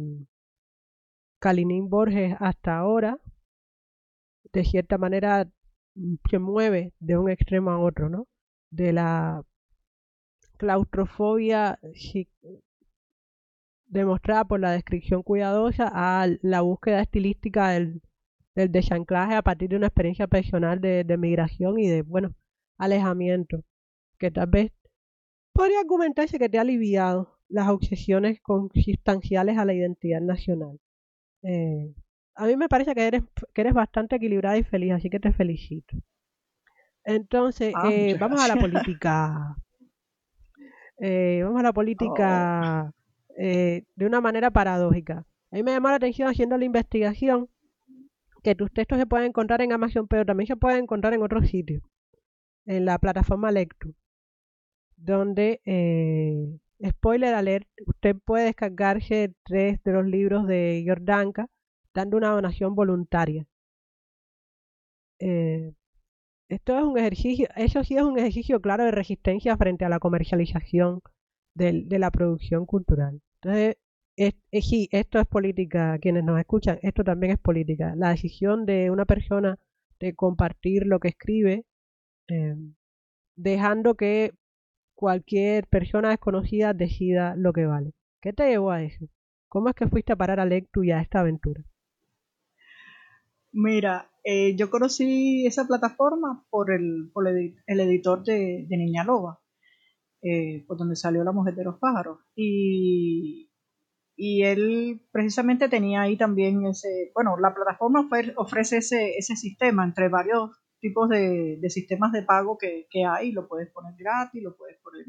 [1.39, 3.19] Kalinin Borges hasta ahora,
[4.51, 5.49] de cierta manera
[6.29, 8.27] se mueve de un extremo a otro, ¿no?
[8.71, 9.43] De la
[10.57, 11.79] claustrofobia
[13.86, 18.01] demostrada por la descripción cuidadosa a la búsqueda estilística del,
[18.55, 22.33] del desanclaje a partir de una experiencia personal de, de migración y de, bueno,
[22.77, 23.63] alejamiento,
[24.17, 24.71] que tal vez
[25.53, 30.79] podría argumentarse que te ha aliviado las obsesiones consistenciales a la identidad nacional.
[31.43, 31.93] Eh,
[32.35, 35.33] a mí me parece que eres, que eres bastante equilibrada y feliz, así que te
[35.33, 35.97] felicito.
[37.03, 39.55] Entonces, ah, eh, vamos a la política.
[40.99, 43.33] Eh, vamos a la política oh.
[43.37, 45.25] eh, de una manera paradójica.
[45.51, 47.49] A mí me llamó la atención haciendo la investigación
[48.43, 51.49] que tus textos se pueden encontrar en Amazon, pero también se pueden encontrar en otros
[51.49, 51.82] sitios,
[52.65, 53.95] en la plataforma Lectu,
[54.97, 61.49] donde, eh, spoiler alert, usted puede descargarse tres de los libros de Jordanka
[61.93, 63.45] dando una donación voluntaria.
[65.19, 65.73] Eh,
[66.49, 69.99] esto es un ejercicio, eso sí es un ejercicio claro de resistencia frente a la
[69.99, 71.01] comercialización
[71.56, 73.21] de, la producción cultural.
[73.41, 73.77] Entonces,
[74.15, 77.93] esto es política, quienes nos escuchan, esto también es política.
[77.95, 79.60] La decisión de una persona
[79.99, 81.65] de compartir lo que escribe,
[82.28, 82.56] eh,
[83.36, 84.34] dejando que
[84.93, 87.93] cualquier persona desconocida decida lo que vale.
[88.21, 89.06] ¿Qué te llevó a eso?
[89.49, 91.63] ¿Cómo es que fuiste a parar a Lectu y a esta aventura?
[93.52, 99.41] Mira, eh, yo conocí esa plataforma por el, por el editor de, de, Niña Loba,
[100.21, 102.19] eh, por donde salió La Mujer de los Pájaros.
[102.36, 103.52] Y,
[104.15, 110.10] y él precisamente tenía ahí también ese, bueno, la plataforma ofrece ese, ese sistema entre
[110.10, 114.56] varios tipos de, de sistemas de pago que, que, hay, lo puedes poner gratis, lo
[114.56, 115.06] puedes poner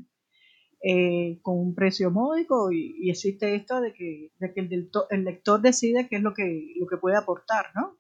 [0.83, 5.61] eh, con un precio módico y, existe esto de que, de que el, el, lector
[5.61, 7.99] decide qué es lo que, lo que puede aportar, ¿no?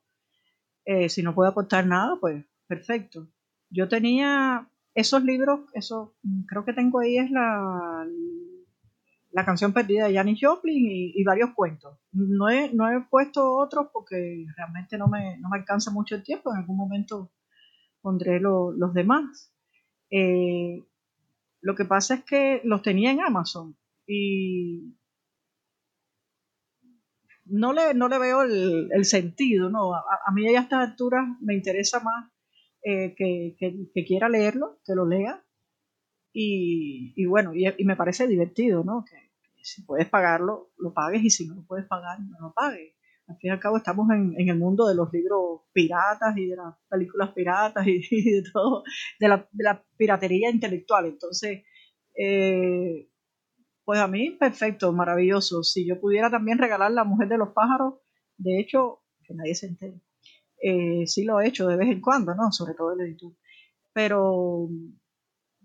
[0.84, 3.28] Eh, si no puede aportar nada, pues perfecto.
[3.70, 6.14] Yo tenía esos libros, eso
[6.46, 8.06] creo que tengo ahí es la,
[9.34, 11.98] la canción perdida de Janis Joplin y, varios cuentos.
[12.12, 16.22] No he, no he puesto otros porque realmente no me, no me alcanza mucho el
[16.22, 16.52] tiempo.
[16.52, 17.32] En algún momento
[18.00, 19.52] pondré lo, los demás.
[20.08, 20.84] Eh,
[21.60, 24.94] lo que pasa es que los tenía en Amazon y
[27.44, 29.68] no le, no le veo el, el sentido.
[29.68, 29.94] ¿no?
[29.94, 32.30] A, a, mí a estas alturas me interesa más
[32.84, 35.44] eh, que, que, que, quiera leerlo, que lo lea.
[36.32, 39.04] Y, y bueno, y, y, me parece divertido, ¿no?
[39.04, 39.23] Que,
[39.64, 42.94] si puedes pagarlo, lo pagues y si no lo puedes pagar, no lo pagues.
[43.26, 46.56] al fin y al cabo estamos en, el mundo de los libros piratas y de
[46.56, 48.84] las películas piratas y, de todo,
[49.18, 51.06] de la, de la, piratería intelectual.
[51.06, 51.62] Entonces,
[52.16, 53.08] eh,
[53.84, 55.62] pues a mí, perfecto, maravilloso.
[55.62, 57.94] Si yo pudiera también regalar La Mujer de los Pájaros,
[58.36, 60.00] de hecho, que nadie se entere,
[60.62, 62.52] eh, sí lo he hecho de vez en cuando, ¿no?
[62.52, 63.32] Sobre todo el editor.
[63.92, 64.68] Pero,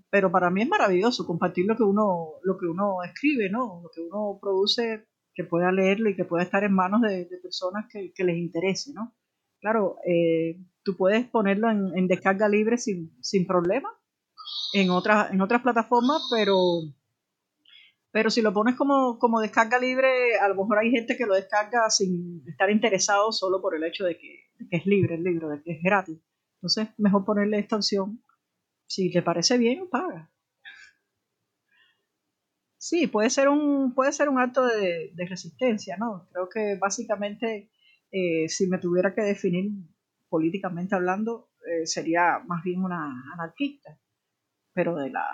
[0.09, 3.81] pero para mí es maravilloso compartir lo que uno, lo que uno escribe, ¿no?
[3.83, 7.85] Lo que uno produce, que pueda leerlo y que pueda estar en manos de, personas
[7.91, 9.15] que, les interese, ¿no?
[9.59, 13.89] Claro, eh, tú puedes ponerlo en, descarga libre sin, sin problema
[14.73, 16.81] en otras, en otras plataformas, pero
[18.11, 21.35] pero si lo pones como, como descarga libre, a lo mejor hay gente que lo
[21.35, 25.61] descarga sin estar interesado solo por el hecho de que, es libre el libro, de
[25.61, 26.19] que es gratis.
[26.55, 28.23] Entonces, mejor ponerle esta opción.
[28.89, 30.31] Si te parece bien, paga.
[32.77, 36.27] Sí, puede ser un, puede ser un acto de, resistencia, ¿no?
[36.31, 37.69] Creo que básicamente,
[38.11, 39.71] eh, si me tuviera que definir
[40.27, 43.99] políticamente hablando, eh, sería más bien una anarquista,
[44.73, 45.25] pero de la,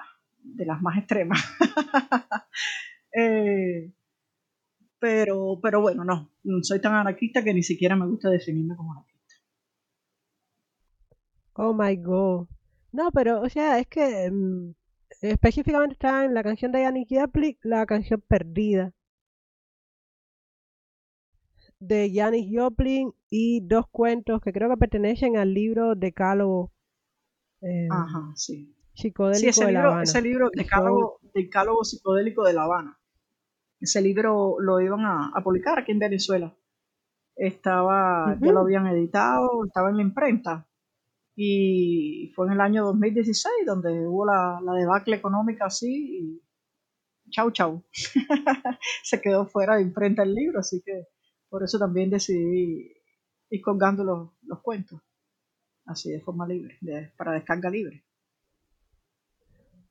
[0.44, 1.40] de las más extremas.
[3.18, 3.94] Eh,
[5.00, 6.30] pero, pero bueno, no,
[6.64, 9.36] soy tan anarquista que ni siquiera me gusta definirme como anarquista.
[11.54, 12.48] Oh my god.
[12.96, 14.74] No, pero, o sea, es que mm,
[15.22, 18.94] específicamente está en la canción de Janis Joplin, la canción Perdida.
[21.80, 26.72] De Janis Joplin y dos cuentos que creo que pertenecen al libro Decálogo.
[27.62, 30.04] Eh, Ajá, sí psicodélico ese de libro, La Habana.
[30.04, 30.50] Ese libro,
[31.34, 33.00] Decálogo, psicodélico de La Habana.
[33.80, 36.56] Ese libro lo iban a, publicar aquí en Venezuela.
[37.36, 40.68] Estaba, ya lo habían editado, estaba en la imprenta.
[41.36, 46.42] Y fue en el año 2016 donde hubo la, debacle económica así y
[47.30, 47.84] chau chau.
[49.04, 51.08] Se quedó fuera de imprenta el libro, así que
[51.50, 52.92] por eso también decidí
[53.50, 55.02] ir colgando los, los cuentos,
[55.86, 56.80] así de forma libre,
[57.18, 58.06] para descarga libre.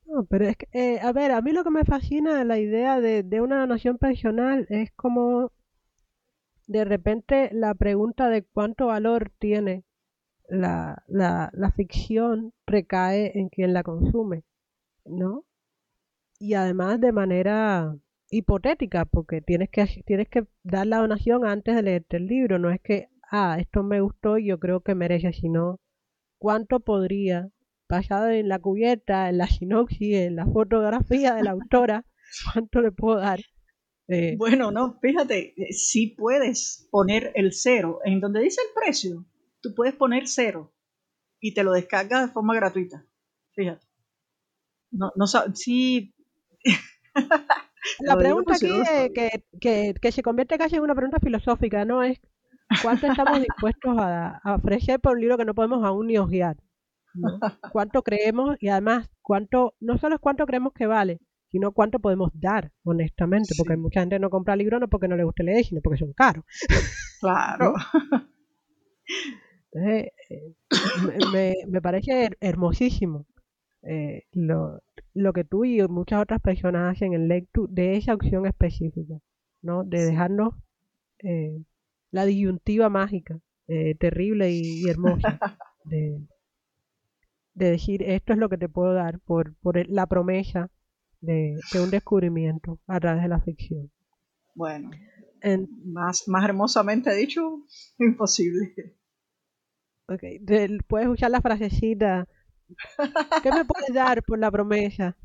[0.05, 3.23] No, pero es eh, a ver, a mí lo que me fascina la idea de,
[3.23, 5.51] de una donación personal es como
[6.67, 9.84] de repente la pregunta de cuánto valor tiene
[10.49, 14.43] la, la, la ficción recae en quien la consume,
[15.05, 15.45] ¿no?
[16.39, 17.95] Y además de manera
[18.29, 22.69] hipotética, porque tienes que, tienes que dar la donación antes de leerte el libro, no
[22.69, 25.79] es que, ah, esto me gustó y yo creo que merece, sino
[26.37, 27.49] cuánto podría
[27.87, 32.05] basado en la cubierta, en la sinopsis, en la fotografía de la autora,
[32.53, 33.39] ¿cuánto le puedo dar?
[34.07, 39.25] Eh, bueno, no, fíjate, eh, si puedes poner el cero en donde dice el precio,
[39.67, 40.73] tú puedes poner cero
[41.39, 43.05] y te lo descargas de forma gratuita.
[43.53, 43.85] Fíjate.
[44.91, 46.13] No, no sí.
[47.99, 48.67] la pregunta aquí
[49.13, 52.03] que, que, que, se convierte casi en una pregunta filosófica, ¿no?
[52.03, 52.19] Es
[52.81, 56.57] cuánto estamos dispuestos a, a ofrecer por un libro que no podemos aún ni ojear
[57.71, 61.19] cuánto creemos y además cuánto, no solo es cuánto creemos que vale,
[61.51, 65.23] sino cuánto podemos dar, honestamente, porque mucha gente no compra libros no porque no le
[65.23, 66.45] guste leer, sino porque son caros.
[67.19, 67.73] Claro.
[69.75, 70.11] Eh,
[71.31, 73.25] me, me, parece hermosísimo
[73.83, 74.81] eh, lo,
[75.13, 79.15] lo, que tú y muchas otras personas hacen en lectura de esa opción específica,
[79.61, 79.83] ¿no?
[79.83, 80.53] De dejarnos
[81.19, 81.61] eh,
[82.11, 83.39] la disyuntiva mágica,
[83.99, 85.39] terrible y, y hermosa
[85.85, 86.21] de,
[87.55, 90.69] de decir esto es lo que te puedo dar por, por la promesa
[91.21, 93.91] de, un descubrimiento a través de la ficción.
[94.53, 94.91] Bueno,
[95.85, 97.65] más, más hermosamente dicho,
[97.97, 98.95] imposible.
[100.07, 100.23] Ok,
[100.87, 102.27] puedes usar la frasecita.
[103.43, 105.17] ¿Qué me puedes dar por la promesa?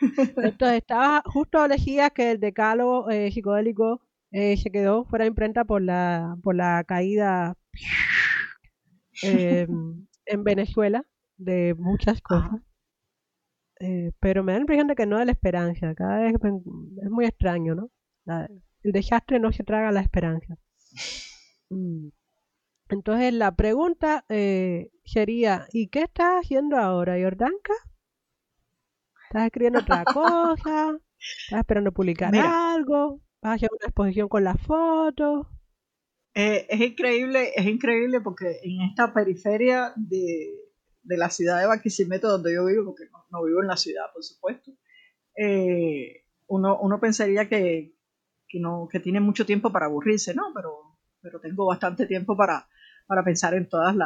[0.00, 5.64] Entonces, estaba justo elegía que el decálogo eh, psicodélico eh, se quedó fuera de imprenta
[5.64, 7.56] por la, por la caída
[9.22, 9.66] eh,
[10.26, 11.04] en Venezuela
[11.36, 12.60] de muchas cosas.
[13.80, 15.94] Eh, pero me da la impresión de que no de la esperanza.
[15.94, 17.90] Cada vez es muy extraño, ¿no?
[18.82, 20.56] el desastre no se traga la esperanza.
[21.70, 22.08] Mm.
[22.88, 27.74] Entonces la pregunta eh, sería, ¿y qué estás haciendo ahora, Jordanka?
[29.28, 30.98] ¿Estás escribiendo otra cosa?
[31.44, 33.20] ¿Estás esperando publicar algo?
[33.42, 35.46] ¿Vas a hacer una exposición con las fotos?
[36.34, 40.54] Eh, es increíble, es increíble porque en esta periferia de,
[41.02, 44.72] la ciudad de Barquisimeto, donde yo vivo, porque no, vivo en la ciudad, por supuesto,
[45.36, 47.94] eh, uno, uno, pensaría que,
[48.54, 50.52] no, que tiene mucho tiempo para aburrirse, ¿no?
[50.54, 52.68] Pero, pero tengo bastante tiempo para,
[53.08, 53.96] para pensar en todos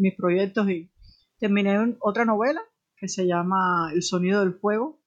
[0.00, 0.90] mis proyectos y
[1.38, 2.62] terminé otra novela
[2.96, 5.02] que se llama El sonido del fuego.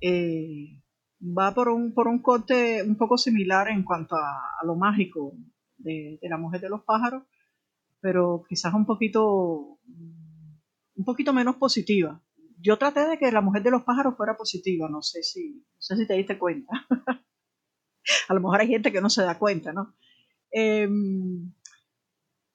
[0.00, 0.82] Eh,
[1.20, 5.34] va por un, por un corte un poco similar en cuanto a, lo mágico
[5.78, 7.24] de, la mujer de los pájaros,
[8.00, 9.78] pero quizás un poquito,
[10.94, 12.20] un poquito menos positiva.
[12.60, 15.80] Yo traté de que la mujer de los pájaros fuera positiva, no sé si, no
[15.80, 16.72] sé si te diste cuenta.
[18.28, 19.94] a lo mejor hay gente que no se da cuenta, ¿no?
[20.50, 21.52] Em,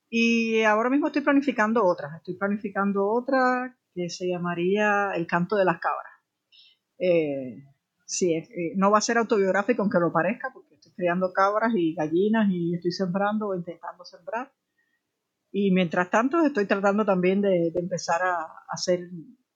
[0.10, 2.16] y ahora mismo estoy planificando otras.
[2.16, 6.14] Estoy planificando otra que se llamaría El canto de las cabras.
[6.98, 7.64] Eh,
[8.06, 11.94] sí, eh, no va a ser autobiográfico aunque lo parezca, porque estoy criando cabras y
[11.94, 14.54] gallinas y estoy sembrando o intentando sembrar.
[15.52, 19.10] Y mientras tanto estoy tratando también de, empezar a, hacer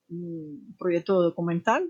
[0.10, 1.90] un proyecto documental,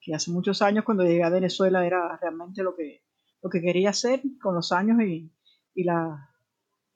[0.00, 3.02] que hace muchos años cuando llegué a Venezuela era realmente lo que,
[3.42, 5.32] lo que quería hacer con los años y,
[5.74, 6.29] y la,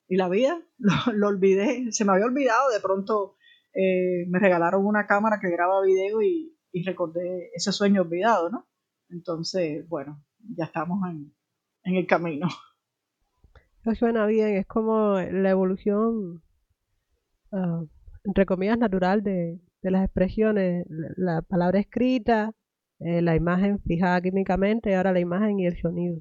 [0.08, 0.60] y la vida.
[1.14, 3.36] Lo, olvidé, se me había olvidado, de pronto
[3.72, 8.66] eh, me regalaron una cámara que graba video y, y recordé ese sueño olvidado, ¿no?
[9.08, 10.24] Entonces, bueno,
[10.56, 11.32] ya estamos en,
[11.84, 12.48] el camino.
[13.82, 16.42] Eso suena bien, es como la evolución,
[17.52, 17.84] ah,
[18.24, 22.52] entre comillas, natural de, las expresiones, la, palabra escrita,
[23.00, 26.16] eh, la imagen fijada químicamente y ahora la imagen y el sonido.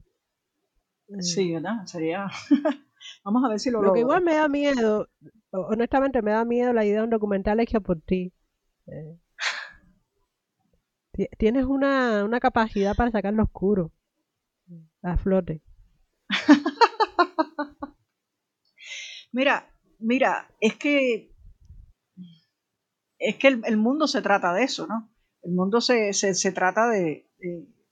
[1.08, 1.86] Eh, sí, ¿verdad?
[1.86, 2.28] Sería...
[3.24, 5.08] Vamos a ver si lo Lo que igual me da miedo,
[5.52, 8.34] honestamente me da miedo la idea de un documental hecho por ti.
[8.88, 9.18] Eh,
[11.38, 13.92] Tienes una, una capacidad para sacar lo oscuro
[15.04, 15.62] a flote.
[19.32, 21.34] mira, mira, es que
[23.20, 25.10] es que el, mundo se trata de eso, ¿no?
[25.44, 27.30] El mundo se, se, trata de,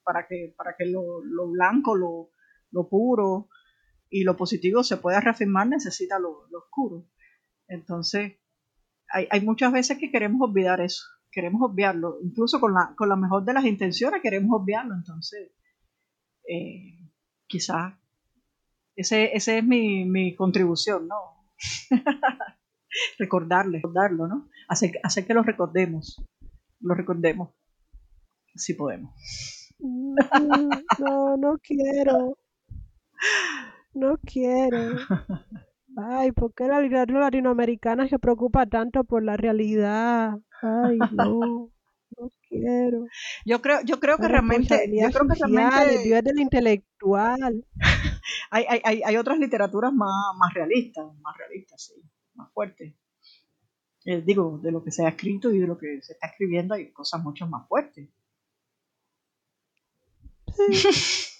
[0.04, 2.32] para que, para que lo, blanco, lo,
[2.72, 3.50] lo, puro
[4.12, 7.08] y lo positivo se pueda reafirmar, necesita lo, lo oscuro.
[7.68, 8.34] Entonces,
[9.10, 13.16] hay, hay, muchas veces que queremos olvidar eso queremos obviarlo, incluso con la, con la
[13.16, 15.52] mejor de las intenciones queremos obviarlo, entonces
[16.48, 17.10] eh,
[17.48, 17.94] quizás
[18.96, 21.48] ese, ese es mi, mi contribución, ¿no?
[23.18, 24.50] Recordarle, recordarlo, ¿no?
[24.68, 26.22] Hacer, hacer que lo recordemos,
[26.82, 27.52] lo recordemos,
[28.54, 29.16] si podemos.
[29.80, 32.38] No, no quiero.
[33.94, 34.98] No quiero.
[35.98, 40.40] Ay, ¿por qué la literatura latinoamericana se preocupa tanto por la realidad?
[40.62, 41.70] Ay, no,
[42.18, 43.06] no quiero.
[43.46, 47.66] Yo creo, yo creo que realmente, yo creo que realmente el del intelectual.
[48.52, 52.02] hay, hay, hay, otras literaturas más, más realistas, más realistas, sí,
[52.36, 52.94] más fuertes.
[54.06, 56.74] Eh, digo, de lo que se ha escrito y de lo que se está escribiendo
[56.74, 58.08] hay cosas mucho más fuertes.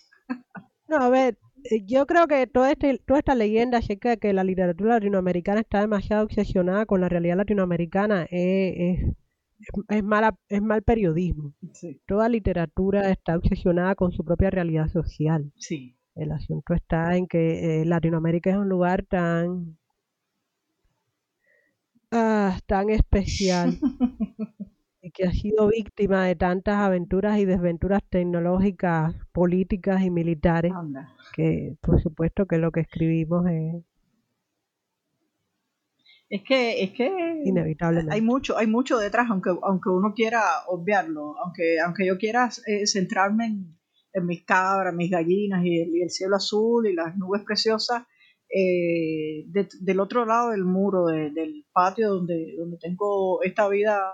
[0.88, 1.38] no, a ver,
[1.86, 5.82] yo creo que toda, este, toda esta leyenda acerca de que la literatura latinoamericana está
[5.82, 9.00] demasiado obsesionada con la realidad latinoamericana es,
[9.90, 11.54] es, mala, es mal periodismo.
[12.08, 15.52] Toda literatura está obsesionada con su propia realidad social.
[15.58, 15.98] Sí.
[16.16, 19.78] El asunto está en que eh, Latinoamérica es un lugar tan,
[22.12, 23.78] ah, tan especial
[25.02, 30.72] y que ha sido víctima de tantas aventuras y desventuras tecnológicas, políticas y militares
[31.34, 33.84] que por supuesto que lo que escribimos es
[36.30, 37.12] es que es que
[38.10, 42.86] hay mucho hay mucho detrás aunque aunque uno quiera obviarlo aunque aunque yo quiera eh,
[42.86, 43.48] centrarme
[44.14, 48.04] en, mis cabras mis gallinas y el, cielo azul y las nubes preciosas
[48.54, 54.14] eh, del otro lado del muro del patio donde donde tengo esta vida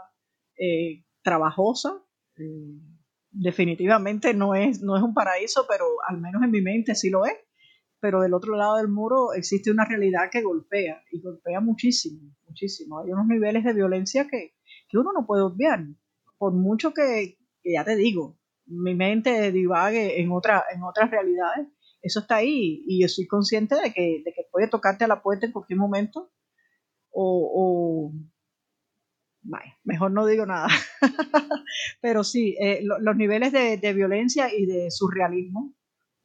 [0.58, 2.04] eh, trabajosa
[3.32, 7.26] definitivamente no es, no es un paraíso, pero al menos en mi mente sí lo
[7.26, 7.38] es.
[8.00, 13.00] Pero del otro lado del muro existe una realidad que golpea, y golpea muchísimo, muchísimo.
[13.00, 14.54] Hay unos niveles de violencia que,
[14.94, 15.84] uno no puede obviar.
[16.38, 18.38] Por mucho que, ya te digo,
[18.68, 21.68] mi mente divague en, otra, en otras realidades,
[22.02, 25.24] eso está ahí y yo soy consciente de que, de que puede tocarte a la
[25.24, 26.32] puerta en cualquier momento
[27.12, 28.14] o,
[29.84, 30.68] mejor no digo nada.
[32.02, 35.74] Pero sí, eh, los niveles de, violencia y de surrealismo,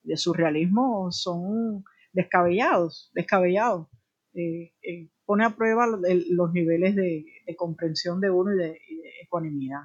[0.03, 3.89] de surrealismo son descabellados, descabellados.
[4.35, 7.25] Eh, eh, pone a prueba los niveles de,
[7.57, 8.79] comprensión de uno y de,
[9.23, 9.83] ecuanimidad.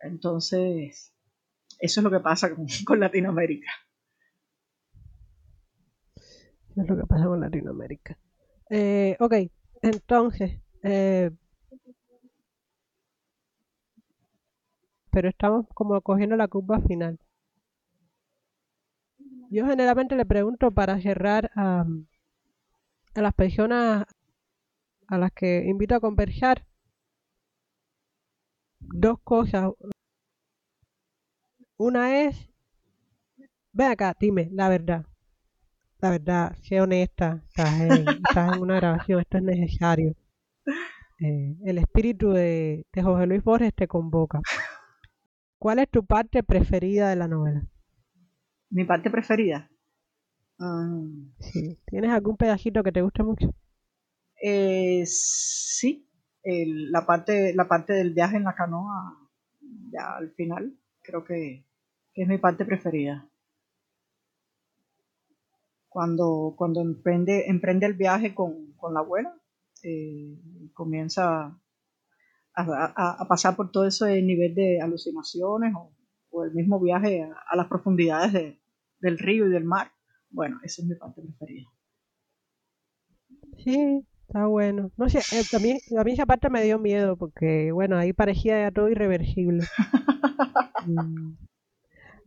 [0.00, 1.14] Entonces,
[1.80, 2.66] eso es lo que pasa con,
[3.00, 3.70] Latinoamérica.
[6.70, 8.18] Eso es lo que pasa con Latinoamérica.
[9.20, 9.34] ok,
[9.82, 10.60] entonces,
[15.14, 17.20] pero estamos como cogiendo la curva final.
[19.48, 21.86] Yo generalmente le pregunto para cerrar a,
[23.14, 24.06] las personas
[25.06, 26.66] a las que invito a conversar
[28.80, 29.70] dos cosas.
[31.76, 32.50] Una es,
[33.72, 35.06] ven acá, dime, la verdad.
[36.00, 40.14] La verdad, sé honesta, estás en, estás en una grabación, esto es necesario.
[41.20, 44.40] Eh, el espíritu de, de José Luis Borges te convoca.
[45.64, 47.66] ¿Cuál es tu parte preferida de la novela?
[48.68, 49.70] Mi parte preferida.
[50.58, 51.00] Ah,
[51.38, 51.78] Sí.
[51.86, 53.48] ¿Tienes algún pedacito que te guste mucho?
[54.42, 56.06] eh, sí,
[56.42, 59.16] el- la, parte, la parte del viaje en la canoa,
[59.90, 61.64] ya al final, creo que,
[62.12, 63.26] que es mi parte preferida.
[65.88, 69.34] Cuando, cuando emprende, emprende el viaje con, con la abuela,
[69.82, 70.36] eh,
[70.74, 71.58] comienza
[72.54, 75.92] a, a- pasar por todo ese nivel de alucinaciones o,
[76.30, 78.60] o el mismo viaje a, a las profundidades de-
[79.00, 79.92] del río y del mar.
[80.30, 81.68] Bueno, esa es mi parte preferida.
[83.58, 84.90] Sí, está bueno.
[84.96, 88.60] No sé, eh, también, a mí esa parte me dio miedo porque, bueno, ahí parecía
[88.60, 89.70] ya todo irreversible.
[90.86, 91.36] Mm.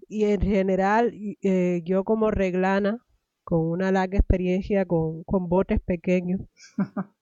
[0.09, 2.99] Y en general, eh, yo como reglana,
[3.43, 6.41] con una larga experiencia con, con botes pequeños,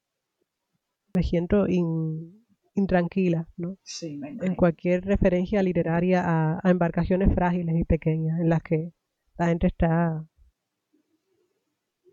[1.15, 2.34] me siento in-
[2.75, 3.77] intranquila, ¿no?
[3.83, 8.93] Sí, me En cualquier referencia literaria a, a embarcaciones frágiles y pequeñas en las que
[9.37, 10.25] la gente está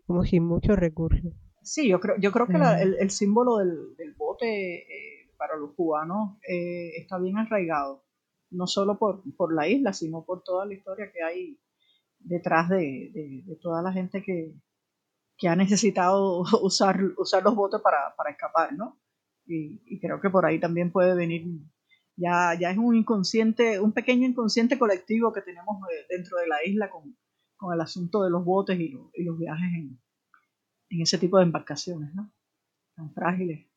[0.07, 1.31] como sin muchos recursos.
[1.61, 2.83] Sí, yo creo, yo creo que la- Eh.
[2.83, 8.03] el, el símbolo del, del bote eh, para los cubanos eh, está bien arraigado,
[8.51, 11.59] no solo por, por la isla, sino por toda la historia que hay
[12.19, 14.53] detrás de, de- de toda la gente que,
[15.37, 18.99] que ha necesitado usar, usar los botes para, para escapar, ¿no?
[19.45, 21.45] Y, y creo que por ahí también puede venir,
[22.15, 26.57] ya, ya es un inconsciente, un pequeño inconsciente colectivo que tenemos eh, dentro de la
[26.65, 27.17] isla con,
[27.57, 29.99] con el asunto de los botes y, lo- y los viajes en,
[30.91, 32.31] en ese tipo de embarcaciones, ¿no?
[32.95, 33.67] Tan frágiles.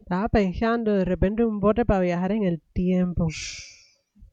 [0.00, 3.28] Estaba pensando de repente un bote para viajar en el tiempo.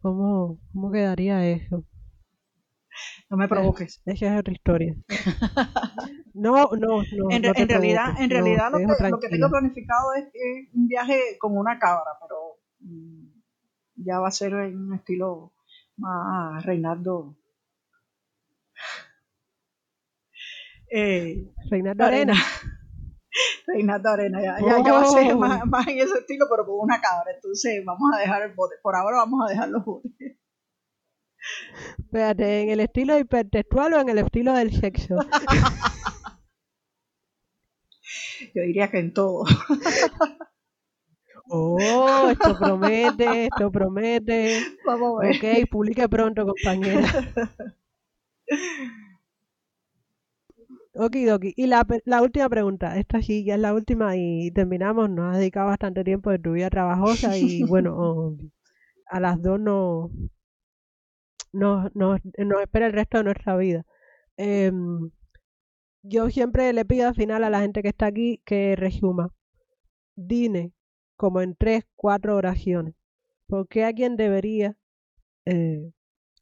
[0.01, 1.83] ¿Cómo, cómo quedaría eso?
[3.30, 4.01] No me provoques.
[4.05, 4.95] Esa es otra historia.
[6.38, 7.32] No, no, no.
[7.32, 10.67] en, no te en realidad, en realidad lo, que, lo que tengo planificado es, es
[10.73, 13.28] un viaje con una cabra, pero mm,
[13.95, 15.53] ya va a ser en un estilo
[15.95, 17.38] más Reinaldo.
[20.91, 22.34] Eh, Reinaldo Arena.
[23.67, 25.39] Reinaldo Arena, ya, ya, ya va a ser Oh.
[25.39, 27.32] más, más en ese estilo, pero con una cabra.
[27.34, 28.76] Entonces vamos a dejar el bote.
[28.84, 30.34] Por ahora vamos a dejar los botes.
[32.00, 35.16] Espérate, ¿en el estilo hipertextual o en el estilo del sexo?
[38.54, 39.46] Yo diría que en todo.
[41.48, 44.64] Oh, esto promete, esto promete.
[44.84, 45.36] Vamos a ver.
[45.36, 47.08] Ok, publique pronto, compañera.
[50.96, 51.54] Okidoki.
[51.56, 55.10] Y la, la última pregunta, esta sí ya es la última y terminamos.
[55.10, 58.36] Nos has dedicado bastante tiempo de tu vida trabajosa y bueno,
[59.08, 60.10] a las dos no,
[61.56, 63.86] nos, nos, nos espera el resto de nuestra vida.
[64.38, 65.12] Em,
[66.03, 69.34] yo siempre le pido al final a la gente que está aquí que resuma.
[70.16, 70.74] Dime,
[71.18, 72.95] como en tres, cuatro oraciones,
[73.47, 74.76] ¿por qué alguien debería
[75.45, 75.91] eh,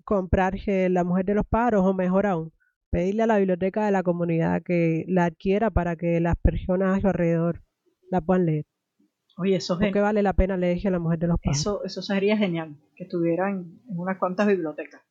[0.06, 2.54] comprarse La Mujer de los Pájaros o mejor aún,
[2.92, 7.02] pedirle a la biblioteca de la comunidad que la adquiera para que las personas a
[7.02, 7.64] su alrededor
[8.12, 8.66] la puedan leer?
[9.38, 11.60] Oye, eso, es ¿Por qué vale la pena leerse La Mujer de los Pájaros?
[11.60, 15.02] Eso, eso sería genial, que estuviera en, unas cuantas bibliotecas.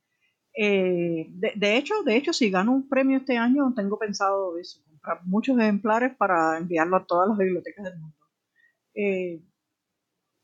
[0.56, 4.80] Eh, de, de hecho, de hecho, si gano un premio este año, tengo pensado eso,
[4.84, 8.16] comprar muchos ejemplares para enviarlo a todas las bibliotecas del mundo.
[8.94, 9.42] Eh,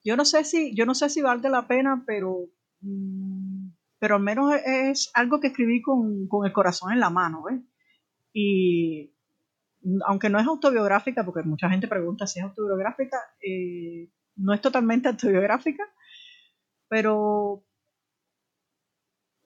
[0.03, 2.47] yo no sé si, yo no sé si valga la pena, pero,
[2.81, 3.69] mm,
[3.99, 7.61] pero al menos es algo que escribí con, con el corazón en la mano, ¿ves?
[8.33, 9.13] Y
[10.07, 15.09] aunque no es autobiográfica, porque mucha gente pregunta si es autobiográfica, eh, no es totalmente
[15.09, 15.85] autobiográfica,
[16.89, 17.65] pero,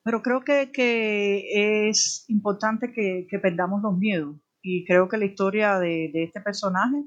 [0.04, 4.36] pero creo que, que es importante que, que perdamos los miedos.
[4.62, 7.04] Y creo que la historia de, de este personaje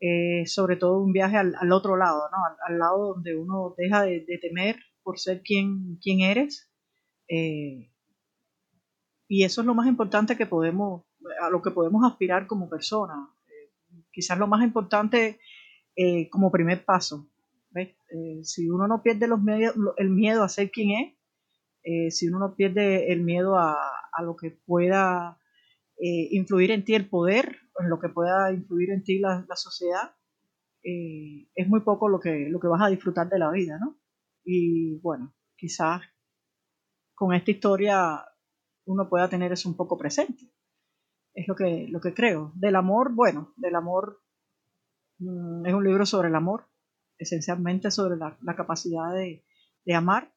[0.00, 2.38] es sobre todo un viaje al, al otro lado, ¿no?
[2.44, 6.70] al, al lado donde uno deja de, temer por ser quien, quien eres.
[7.28, 7.90] eh,
[9.28, 11.04] y eso es lo más importante que podemos,
[11.40, 13.28] a lo que podemos aspirar como personas.
[13.46, 15.38] Eh, quizás lo más importante
[15.94, 17.28] eh, como primer paso.
[17.70, 17.96] ¿ves?
[18.10, 21.12] Eh, si uno no pierde los medios, el miedo a ser quien es,
[22.16, 23.76] si uno no pierde el miedo a,
[24.12, 25.38] a lo que pueda
[25.98, 30.16] influir en ti el poder, en lo que pueda influir en ti la, la sociedad,
[30.82, 33.96] es muy poco lo que, lo que vas a disfrutar de la vida, ¿no?
[34.44, 36.02] Y bueno, quizás
[37.14, 38.24] con esta historia
[38.84, 40.44] uno pueda tener eso un poco presente.
[41.36, 42.50] Es lo que, lo que creo.
[42.54, 44.22] Del amor, bueno, del amor
[45.18, 46.66] mm, es un libro sobre el amor,
[47.18, 49.44] esencialmente sobre la, la capacidad de,
[49.84, 50.32] de amar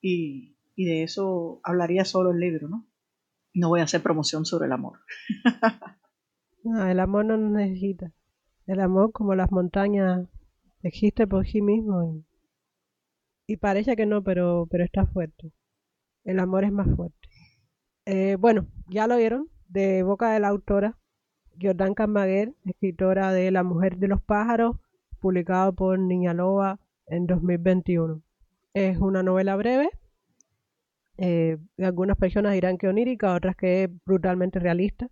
[0.00, 2.86] y, y de eso hablaría solo el libro, ¿no?
[3.54, 4.98] No voy a hacer promoción sobre el amor.
[6.64, 8.12] no, el amor no necesita.
[8.66, 10.28] El amor, como las montañas,
[10.82, 12.02] existe por sí mismo
[13.46, 15.52] y, y parece que no, pero, pero está fuerte.
[16.24, 17.28] El amor es más fuerte.
[18.06, 20.98] Eh, bueno, ya lo vieron, de boca de la autora
[21.60, 24.76] Jordan Carmaguer, escritora de La mujer de los pájaros,
[25.18, 28.22] publicado por Niña Loba en 2021.
[28.74, 29.90] Es una novela breve.
[31.18, 35.08] Eh, algunas personas dirán que onírica, otras que es brutalmente realista.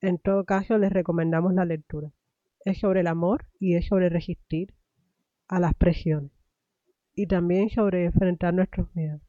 [0.00, 2.10] En todo caso, les recomendamos la lectura.
[2.64, 4.74] Es sobre el amor y es sobre resistir
[5.48, 6.32] a las presiones.
[7.14, 9.20] Y también sobre enfrentar nuestros miedos.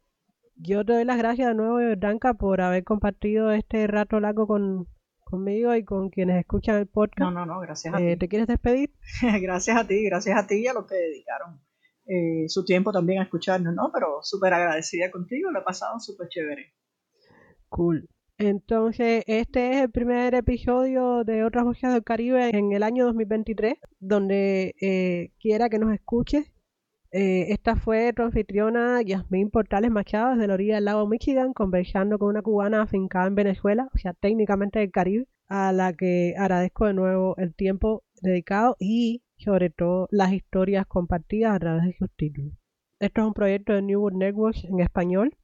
[0.56, 4.86] Yo te doy las gracias de nuevo, Danka, por haber compartido este rato largo con,
[5.24, 7.20] conmigo y con quienes escuchan el podcast.
[7.20, 8.18] No, no, no, gracias a Eh, ti.
[8.20, 8.90] ¿Te quieres despedir?
[9.42, 11.60] gracias a ti, gracias a ti y a los que dedicaron
[12.06, 13.90] eh, su tiempo también a escucharnos, ¿no?
[13.92, 16.72] Pero súper agradecida contigo, lo he pasado súper chévere.
[17.68, 18.08] Cool.
[18.38, 23.74] Entonces, este es el primer episodio de Otras Voces del Caribe en el año 2023,
[24.00, 26.50] donde eh, quiera que nos escuches.
[27.16, 32.18] Eh, esta fue tu anfitriona Yasmín Portales Machado desde la orilla del lago Michigan, conversando
[32.18, 36.86] con una cubana afincada en Venezuela, o sea, técnicamente del Caribe, a la que agradezco
[36.86, 42.10] de nuevo el tiempo dedicado y sobre todo las historias compartidas a través de sus
[42.16, 42.52] títulos.
[42.98, 45.36] Esto es un proyecto de New World Networks en español.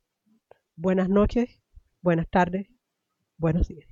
[0.75, 1.61] Buenas noches,
[2.03, 2.67] buenas tardes,
[3.39, 3.90] buenos días.